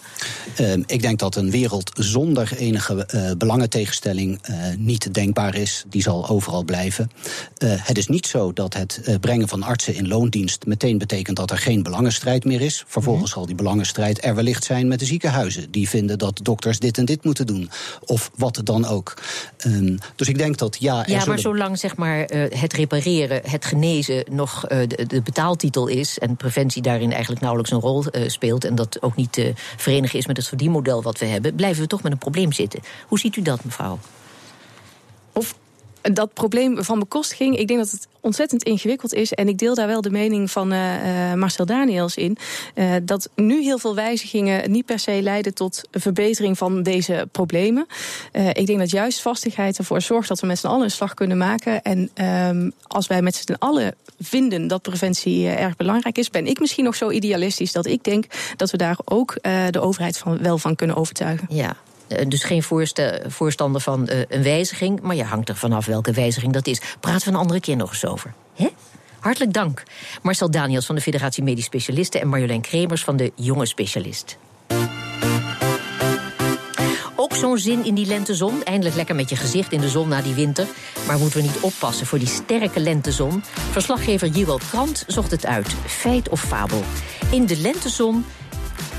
Ehm, 0.56 0.82
ik 0.86 1.02
denk 1.02 1.18
dat 1.18 1.36
een 1.36 1.50
wereld 1.50 1.90
zonder 1.94 2.56
enige 2.56 3.06
eh, 3.06 3.30
belangentegenstelling 3.38 4.38
eh, 4.42 4.54
niet 4.78 5.14
denkbaar 5.14 5.54
is. 5.54 5.84
Die 5.88 6.02
zal 6.02 6.28
overal 6.28 6.64
blijven. 6.64 7.10
Eh, 7.56 7.70
het 7.74 7.98
is 7.98 8.06
niet 8.06 8.26
zo 8.26 8.52
dat 8.52 8.74
het 8.74 9.18
brengen 9.20 9.48
van 9.48 9.62
artsen 9.62 9.94
in 9.94 10.08
loondienst 10.08 10.66
meteen 10.66 10.98
betekent 10.98 11.36
dat 11.36 11.50
er 11.50 11.58
geen 11.58 11.82
belangenstrijd 11.82 12.44
meer 12.44 12.60
is. 12.60 12.84
Vervolgens 12.86 13.30
zal 13.30 13.46
die 13.46 13.54
belangenstrijd 13.54 14.24
er 14.24 14.34
wellicht 14.34 14.64
zijn 14.64 14.88
met 14.88 14.98
de 14.98 15.04
ziekenhuizen. 15.04 15.70
Die 15.70 15.88
vinden 15.88 16.18
dat 16.18 16.40
dokters 16.42 16.78
dit 16.78 16.98
en 16.98 17.04
dit 17.04 17.24
moeten 17.24 17.46
doen. 17.46 17.70
Of 18.04 18.30
wat 18.36 18.60
dan 18.64 18.86
ook. 18.86 19.14
Ehm, 19.56 19.96
dus 20.16 20.28
ik 20.28 20.38
denk 20.38 20.58
dat 20.58 20.76
ja. 20.80 21.04
er 21.04 21.10
Ja, 21.10 21.24
maar 21.24 21.38
zolang 21.38 21.78
zeg 21.78 21.96
maar, 21.96 22.18
het 22.34 22.72
repareren, 22.72 23.40
het 23.44 23.64
genezen 23.64 24.24
nog 24.30 24.66
de, 24.66 25.04
de 25.06 25.22
betaaltitel 25.22 25.86
is... 25.86 26.18
en 26.18 26.36
preventie 26.36 26.82
daarin 26.82 27.10
eigenlijk 27.10 27.40
nauwelijks 27.40 27.72
een 27.72 27.80
rol 27.80 28.04
speelt... 28.26 28.64
en 28.64 28.74
dat 28.74 28.98
ook 29.06 29.16
niet 29.16 29.32
te 29.32 29.52
verenigen 29.76 30.18
is 30.18 30.26
met 30.26 30.36
het 30.36 30.46
verdienmodel 30.46 31.02
wat 31.02 31.18
we 31.18 31.26
hebben... 31.26 31.54
blijven 31.54 31.82
we 31.82 31.88
toch 31.88 32.02
met 32.02 32.12
een 32.12 32.18
probleem 32.18 32.52
zitten. 32.52 32.80
Hoe 33.06 33.18
ziet 33.18 33.36
u 33.36 33.42
dat, 33.42 33.64
mevrouw? 33.64 33.98
Dat 36.12 36.32
probleem 36.32 36.84
van 36.84 36.98
bekostiging, 36.98 37.58
ik 37.58 37.68
denk 37.68 37.80
dat 37.80 37.90
het 37.90 38.08
ontzettend 38.26 38.62
ingewikkeld 38.62 39.14
is. 39.14 39.32
En 39.32 39.48
ik 39.48 39.58
deel 39.58 39.74
daar 39.74 39.86
wel 39.86 40.00
de 40.00 40.10
mening 40.10 40.50
van 40.50 40.72
eh, 40.72 41.30
eh, 41.30 41.38
Marcel 41.38 41.66
Daniels 41.66 42.16
in. 42.16 42.36
eh, 42.74 42.94
dat 43.02 43.28
nu 43.34 43.62
heel 43.62 43.78
veel 43.78 43.94
wijzigingen 43.94 44.70
niet 44.70 44.86
per 44.86 44.98
se 44.98 45.22
leiden 45.22 45.54
tot 45.54 45.82
verbetering 45.90 46.58
van 46.58 46.82
deze 46.82 47.28
problemen. 47.32 47.86
Ik 48.52 48.66
denk 48.66 48.78
dat 48.78 48.90
juist 48.90 49.20
vastigheid 49.20 49.78
ervoor 49.78 50.00
zorgt 50.00 50.28
dat 50.28 50.40
we 50.40 50.46
met 50.46 50.58
z'n 50.58 50.66
allen 50.66 50.84
een 50.84 50.90
slag 50.90 51.14
kunnen 51.14 51.36
maken. 51.36 51.82
En 51.82 52.10
ehm, 52.14 52.70
als 52.86 53.06
wij 53.06 53.22
met 53.22 53.34
z'n 53.34 53.56
allen 53.58 53.94
vinden 54.20 54.66
dat 54.68 54.82
preventie 54.82 55.48
erg 55.48 55.76
belangrijk 55.76 56.18
is, 56.18 56.30
ben 56.30 56.46
ik 56.46 56.60
misschien 56.60 56.84
nog 56.84 56.94
zo 56.94 57.10
idealistisch 57.10 57.72
dat 57.72 57.86
ik 57.86 58.04
denk 58.04 58.24
dat 58.56 58.70
we 58.70 58.76
daar 58.76 58.98
ook 59.04 59.38
de 59.70 59.80
overheid 59.80 60.18
van, 60.18 60.38
wel 60.38 60.58
van 60.58 60.76
kunnen 60.76 60.96
overtuigen. 60.96 61.46
Ja. 61.50 61.76
Eh, 62.08 62.28
Dus 62.28 62.44
geen 62.44 62.62
voorstander 63.26 63.80
van 63.80 64.08
eh, 64.08 64.20
een 64.28 64.42
wijziging, 64.42 65.00
maar 65.00 65.16
je 65.16 65.24
hangt 65.24 65.48
er 65.48 65.56
vanaf 65.56 65.86
welke 65.86 66.12
wijziging 66.12 66.52
dat 66.52 66.66
is. 66.66 66.80
Praten 67.00 67.26
we 67.26 67.34
een 67.34 67.40
andere 67.40 67.60
keer 67.60 67.76
nog 67.76 67.90
eens 67.90 68.06
over. 68.06 68.32
Hè? 68.54 68.68
Hartelijk 69.20 69.52
dank. 69.52 69.82
Marcel 70.22 70.50
Daniels 70.50 70.86
van 70.86 70.94
de 70.94 71.00
Federatie 71.00 71.42
Medisch 71.42 71.64
Specialisten 71.64 72.20
en 72.20 72.28
Marjolein 72.28 72.60
Kremers 72.60 73.04
van 73.04 73.16
de 73.16 73.32
Jonge 73.34 73.66
Specialist. 73.66 74.38
Ook 77.16 77.34
zo'n 77.34 77.58
zin 77.58 77.84
in 77.84 77.94
die 77.94 78.06
lentezon. 78.06 78.64
Eindelijk 78.64 78.96
lekker 78.96 79.14
met 79.14 79.28
je 79.30 79.36
gezicht 79.36 79.72
in 79.72 79.80
de 79.80 79.88
zon 79.88 80.08
na 80.08 80.22
die 80.22 80.34
winter. 80.34 80.66
Maar 81.06 81.18
moeten 81.18 81.40
we 81.40 81.46
niet 81.46 81.60
oppassen 81.60 82.06
voor 82.06 82.18
die 82.18 82.28
sterke 82.28 82.80
lentezon? 82.80 83.42
Verslaggever 83.70 84.28
Jiwald 84.28 84.68
Krant 84.68 85.04
zocht 85.06 85.30
het 85.30 85.46
uit. 85.46 85.74
Feit 85.86 86.28
of 86.28 86.40
fabel? 86.40 86.82
In 87.30 87.46
de 87.46 87.56
lentezon. 87.56 88.24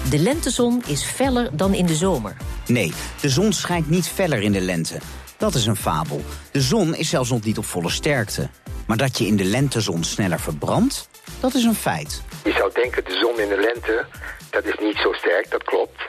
De 0.10 0.20
lentezon 0.20 0.84
is 0.88 1.04
feller 1.04 1.50
dan 1.58 1.74
in 1.74 1.86
de 1.86 1.94
zomer. 1.94 2.38
Nee, 2.68 2.94
de 3.22 3.30
zon 3.30 3.54
schijnt 3.54 3.90
niet 3.90 4.08
feller 4.08 4.42
in 4.42 4.52
de 4.52 4.62
lente. 4.62 5.00
Dat 5.38 5.54
is 5.54 5.66
een 5.66 5.76
fabel. 5.76 6.22
De 6.52 6.62
zon 6.62 6.96
is 6.96 7.10
zelfs 7.10 7.30
nog 7.30 7.44
niet 7.44 7.58
op 7.58 7.66
volle 7.66 7.90
sterkte. 7.90 8.50
Maar 8.88 8.98
dat 8.98 9.18
je 9.18 9.26
in 9.26 9.36
de 9.36 9.44
lentezon 9.44 10.04
sneller 10.04 10.40
verbrandt, 10.40 11.10
dat 11.42 11.54
is 11.54 11.64
een 11.64 11.82
feit. 11.90 12.24
Je 12.44 12.52
zou 12.52 12.72
denken, 12.74 13.04
de 13.06 13.18
zon 13.18 13.40
in 13.40 13.50
de 13.50 13.60
lente, 13.60 14.06
dat 14.50 14.66
is 14.66 14.78
niet 14.80 14.98
zo 14.98 15.14
sterk, 15.14 15.52
dat 15.52 15.64
klopt. 15.64 16.02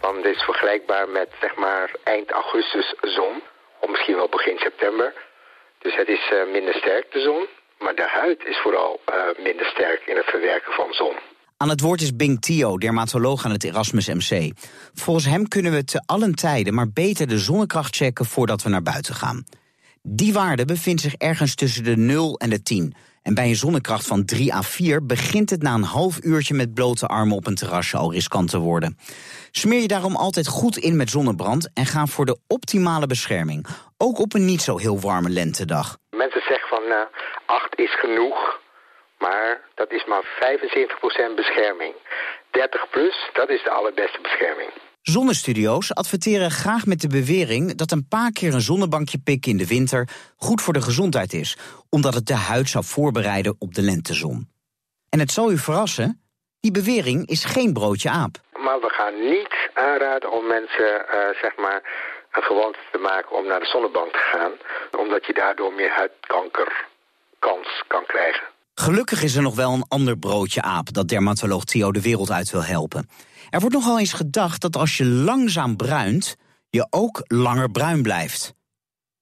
Want 0.00 0.16
het 0.16 0.36
is 0.36 0.42
vergelijkbaar 0.42 1.08
met, 1.08 1.28
zeg 1.40 1.56
maar, 1.56 1.90
eind 2.04 2.30
augustus 2.30 2.94
zon. 3.00 3.42
Of 3.80 3.90
misschien 3.90 4.16
wel 4.16 4.28
begin 4.28 4.58
september. 4.58 5.14
Dus 5.78 5.96
het 5.96 6.08
is 6.08 6.30
eh, 6.30 6.52
minder 6.52 6.74
sterk, 6.74 7.12
de 7.12 7.20
zon. 7.20 7.46
Maar 7.78 7.94
de 7.94 8.08
huid 8.08 8.44
is 8.44 8.58
vooral 8.58 9.00
eh, 9.04 9.14
minder 9.44 9.66
sterk 9.66 10.02
in 10.06 10.16
het 10.16 10.26
verwerken 10.26 10.72
van 10.72 10.92
zon. 10.92 11.16
Aan 11.62 11.68
het 11.68 11.80
woord 11.80 12.00
is 12.00 12.16
Bing 12.16 12.40
Tio, 12.40 12.78
dermatoloog 12.78 13.44
aan 13.44 13.50
het 13.50 13.64
Erasmus 13.64 14.08
MC. 14.08 14.52
Volgens 14.94 15.26
hem 15.26 15.48
kunnen 15.48 15.72
we 15.72 15.84
te 15.84 16.02
allen 16.06 16.34
tijden 16.34 16.74
maar 16.74 16.90
beter 16.92 17.26
de 17.26 17.38
zonnekracht 17.38 17.96
checken 17.96 18.24
voordat 18.24 18.62
we 18.62 18.68
naar 18.68 18.82
buiten 18.82 19.14
gaan. 19.14 19.44
Die 20.02 20.32
waarde 20.32 20.64
bevindt 20.64 21.00
zich 21.00 21.14
ergens 21.14 21.54
tussen 21.54 21.84
de 21.84 21.96
0 21.96 22.38
en 22.38 22.50
de 22.50 22.62
10. 22.62 22.94
En 23.22 23.34
bij 23.34 23.48
een 23.48 23.56
zonnekracht 23.56 24.06
van 24.06 24.24
3 24.24 24.54
à 24.54 24.62
4 24.62 25.06
begint 25.06 25.50
het 25.50 25.62
na 25.62 25.74
een 25.74 25.82
half 25.82 26.24
uurtje 26.24 26.54
met 26.54 26.74
blote 26.74 27.06
armen 27.06 27.36
op 27.36 27.46
een 27.46 27.54
terrasje 27.54 27.96
al 27.96 28.12
riskant 28.12 28.50
te 28.50 28.58
worden. 28.58 28.98
Smeer 29.50 29.80
je 29.80 29.88
daarom 29.88 30.16
altijd 30.16 30.46
goed 30.46 30.76
in 30.76 30.96
met 30.96 31.10
zonnebrand 31.10 31.70
en 31.74 31.86
ga 31.86 32.06
voor 32.06 32.26
de 32.26 32.38
optimale 32.46 33.06
bescherming. 33.06 33.66
Ook 33.96 34.18
op 34.18 34.34
een 34.34 34.44
niet 34.44 34.62
zo 34.62 34.78
heel 34.78 35.00
warme 35.00 35.28
lentedag. 35.28 35.96
Mensen 36.10 36.42
zeggen 36.48 36.68
van, 36.68 36.82
eh 36.82 37.46
8 37.46 37.78
is 37.78 38.00
genoeg. 38.00 38.58
Maar 39.20 39.60
dat 39.74 39.90
is 39.92 40.04
maar 40.04 40.24
75% 40.24 41.34
bescherming. 41.36 41.94
30 42.50 42.90
plus, 42.90 43.16
dat 43.32 43.48
is 43.50 43.62
de 43.62 43.70
allerbeste 43.70 44.20
bescherming. 44.22 44.70
Zonnestudio's 45.02 45.94
adverteren 45.94 46.50
graag 46.50 46.86
met 46.86 47.00
de 47.00 47.08
bewering 47.08 47.74
dat 47.74 47.90
een 47.90 48.08
paar 48.08 48.32
keer 48.32 48.54
een 48.54 48.60
zonnebankje 48.60 49.18
pikken 49.24 49.50
in 49.50 49.56
de 49.56 49.66
winter 49.66 50.08
goed 50.36 50.62
voor 50.62 50.72
de 50.72 50.82
gezondheid 50.82 51.32
is, 51.32 51.56
omdat 51.90 52.14
het 52.14 52.26
de 52.26 52.34
huid 52.34 52.68
zou 52.68 52.84
voorbereiden 52.84 53.56
op 53.58 53.74
de 53.74 53.82
lentezon. 53.82 54.48
En 55.08 55.18
het 55.18 55.30
zal 55.30 55.50
u 55.50 55.58
verrassen, 55.58 56.20
die 56.60 56.70
bewering 56.70 57.26
is 57.26 57.44
geen 57.44 57.72
broodje 57.72 58.10
aap. 58.10 58.34
Maar 58.52 58.80
we 58.80 58.88
gaan 58.88 59.20
niet 59.30 59.54
aanraden 59.74 60.30
om 60.32 60.46
mensen, 60.46 61.04
uh, 61.14 61.40
zeg 61.40 61.56
maar, 61.56 61.82
een 62.32 62.42
gewoonte 62.42 62.78
te 62.92 62.98
maken 62.98 63.36
om 63.36 63.46
naar 63.46 63.60
de 63.60 63.66
zonnebank 63.66 64.12
te 64.12 64.18
gaan, 64.32 64.52
omdat 64.98 65.26
je 65.26 65.32
daardoor 65.32 65.72
meer 65.72 65.90
huidkanker 65.90 66.86
kans 67.38 67.82
kan 67.86 68.06
krijgen. 68.06 68.46
Gelukkig 68.80 69.22
is 69.22 69.36
er 69.36 69.42
nog 69.42 69.54
wel 69.54 69.72
een 69.72 69.84
ander 69.88 70.18
broodje 70.18 70.62
aap 70.62 70.92
dat 70.92 71.08
dermatoloog 71.08 71.64
Theo 71.64 71.92
de 71.92 72.00
wereld 72.00 72.30
uit 72.30 72.50
wil 72.50 72.64
helpen. 72.64 73.08
Er 73.50 73.60
wordt 73.60 73.74
nogal 73.74 73.98
eens 73.98 74.12
gedacht 74.12 74.60
dat 74.60 74.76
als 74.76 74.96
je 74.96 75.04
langzaam 75.04 75.76
bruint, 75.76 76.36
je 76.70 76.86
ook 76.90 77.20
langer 77.26 77.70
bruin 77.70 78.02
blijft. 78.02 78.54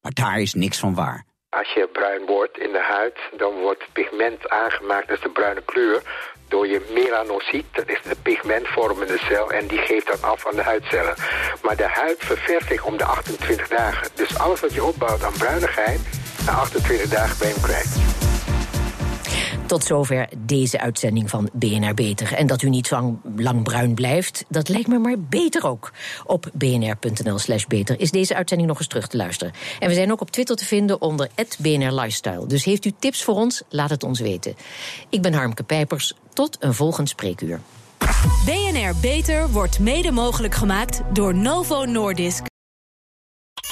Maar 0.01 0.13
daar 0.13 0.41
is 0.41 0.55
niks 0.55 0.79
van 0.79 0.95
waar. 0.95 1.25
Als 1.49 1.73
je 1.73 1.89
bruin 1.93 2.27
wordt 2.27 2.59
in 2.59 2.73
de 2.73 2.83
huid, 2.83 3.19
dan 3.37 3.55
wordt 3.55 3.85
pigment 3.93 4.49
aangemaakt, 4.49 5.11
als 5.11 5.21
de 5.21 5.31
bruine 5.31 5.63
kleur, 5.65 6.03
door 6.49 6.67
je 6.67 6.91
melanocyt, 6.95 7.67
dat 7.73 7.89
is 7.89 8.03
de 8.03 8.17
pigmentvormende 8.23 9.19
cel, 9.19 9.51
en 9.51 9.67
die 9.67 9.79
geeft 9.79 10.07
dat 10.07 10.23
af 10.23 10.47
aan 10.47 10.57
de 10.57 10.63
huidcellen. 10.63 11.15
Maar 11.63 11.77
de 11.77 11.89
huid 11.89 12.17
ververst 12.19 12.69
zich 12.69 12.85
om 12.85 12.97
de 12.97 13.05
28 13.05 13.69
dagen. 13.69 14.09
Dus 14.15 14.39
alles 14.39 14.61
wat 14.61 14.75
je 14.75 14.85
opbouwt 14.85 15.23
aan 15.23 15.39
bruinigheid, 15.39 16.01
na 16.47 16.53
28 16.53 17.09
dagen 17.09 17.47
je 17.47 17.53
hem 17.53 17.63
kwijt. 17.63 18.28
Tot 19.69 19.85
zover 19.85 20.29
deze 20.39 20.81
uitzending 20.81 21.31
van 21.31 21.51
BNR 21.53 21.95
Beter. 21.95 22.35
En 22.35 22.47
dat 22.47 22.63
u 22.63 22.69
niet 22.69 22.87
zo 22.87 23.21
lang 23.37 23.63
bruin 23.63 23.95
blijft, 23.95 24.45
dat 24.49 24.69
lijkt 24.69 24.89
me 24.89 24.99
maar 24.99 25.19
beter 25.19 25.67
ook. 25.67 25.93
Op 26.27 26.51
bnr.nl 26.53 27.39
slash 27.39 27.65
beter 27.65 28.01
is 28.01 28.11
deze 28.11 28.35
uitzending 28.35 28.69
nog 28.69 28.79
eens 28.79 28.89
terug 28.89 29.07
te 29.07 29.17
luisteren. 29.17 29.53
En 29.79 29.89
we 29.89 29.95
zijn 29.95 30.13
ook 30.13 30.21
op 30.21 30.31
Twitter 30.31 30.57
te 30.57 30.65
vinden 30.65 31.01
onder 31.01 31.29
BNR 31.59 31.93
Lifestyle. 31.93 32.47
Dus 32.47 32.65
heeft 32.65 32.85
u 32.85 32.93
tips 32.99 33.25
voor 33.25 33.35
ons, 33.35 33.63
laat 33.69 33.91
het 33.91 34.03
ons 34.03 34.21
weten. 34.21 34.57
Ik 35.09 35.23
ben 35.23 35.35
Harmke 35.35 35.63
Pijpers. 35.63 36.15
Tot 36.33 36.57
een 36.61 36.75
volgend 36.75 37.09
spreekuur. 37.09 37.61
BNR 38.45 38.95
Beter 39.01 39.51
wordt 39.51 39.79
mede 39.79 40.11
mogelijk 40.11 40.55
gemaakt 40.55 41.01
door 41.13 41.35
Novo 41.35 41.85
Nordisk. 41.85 42.47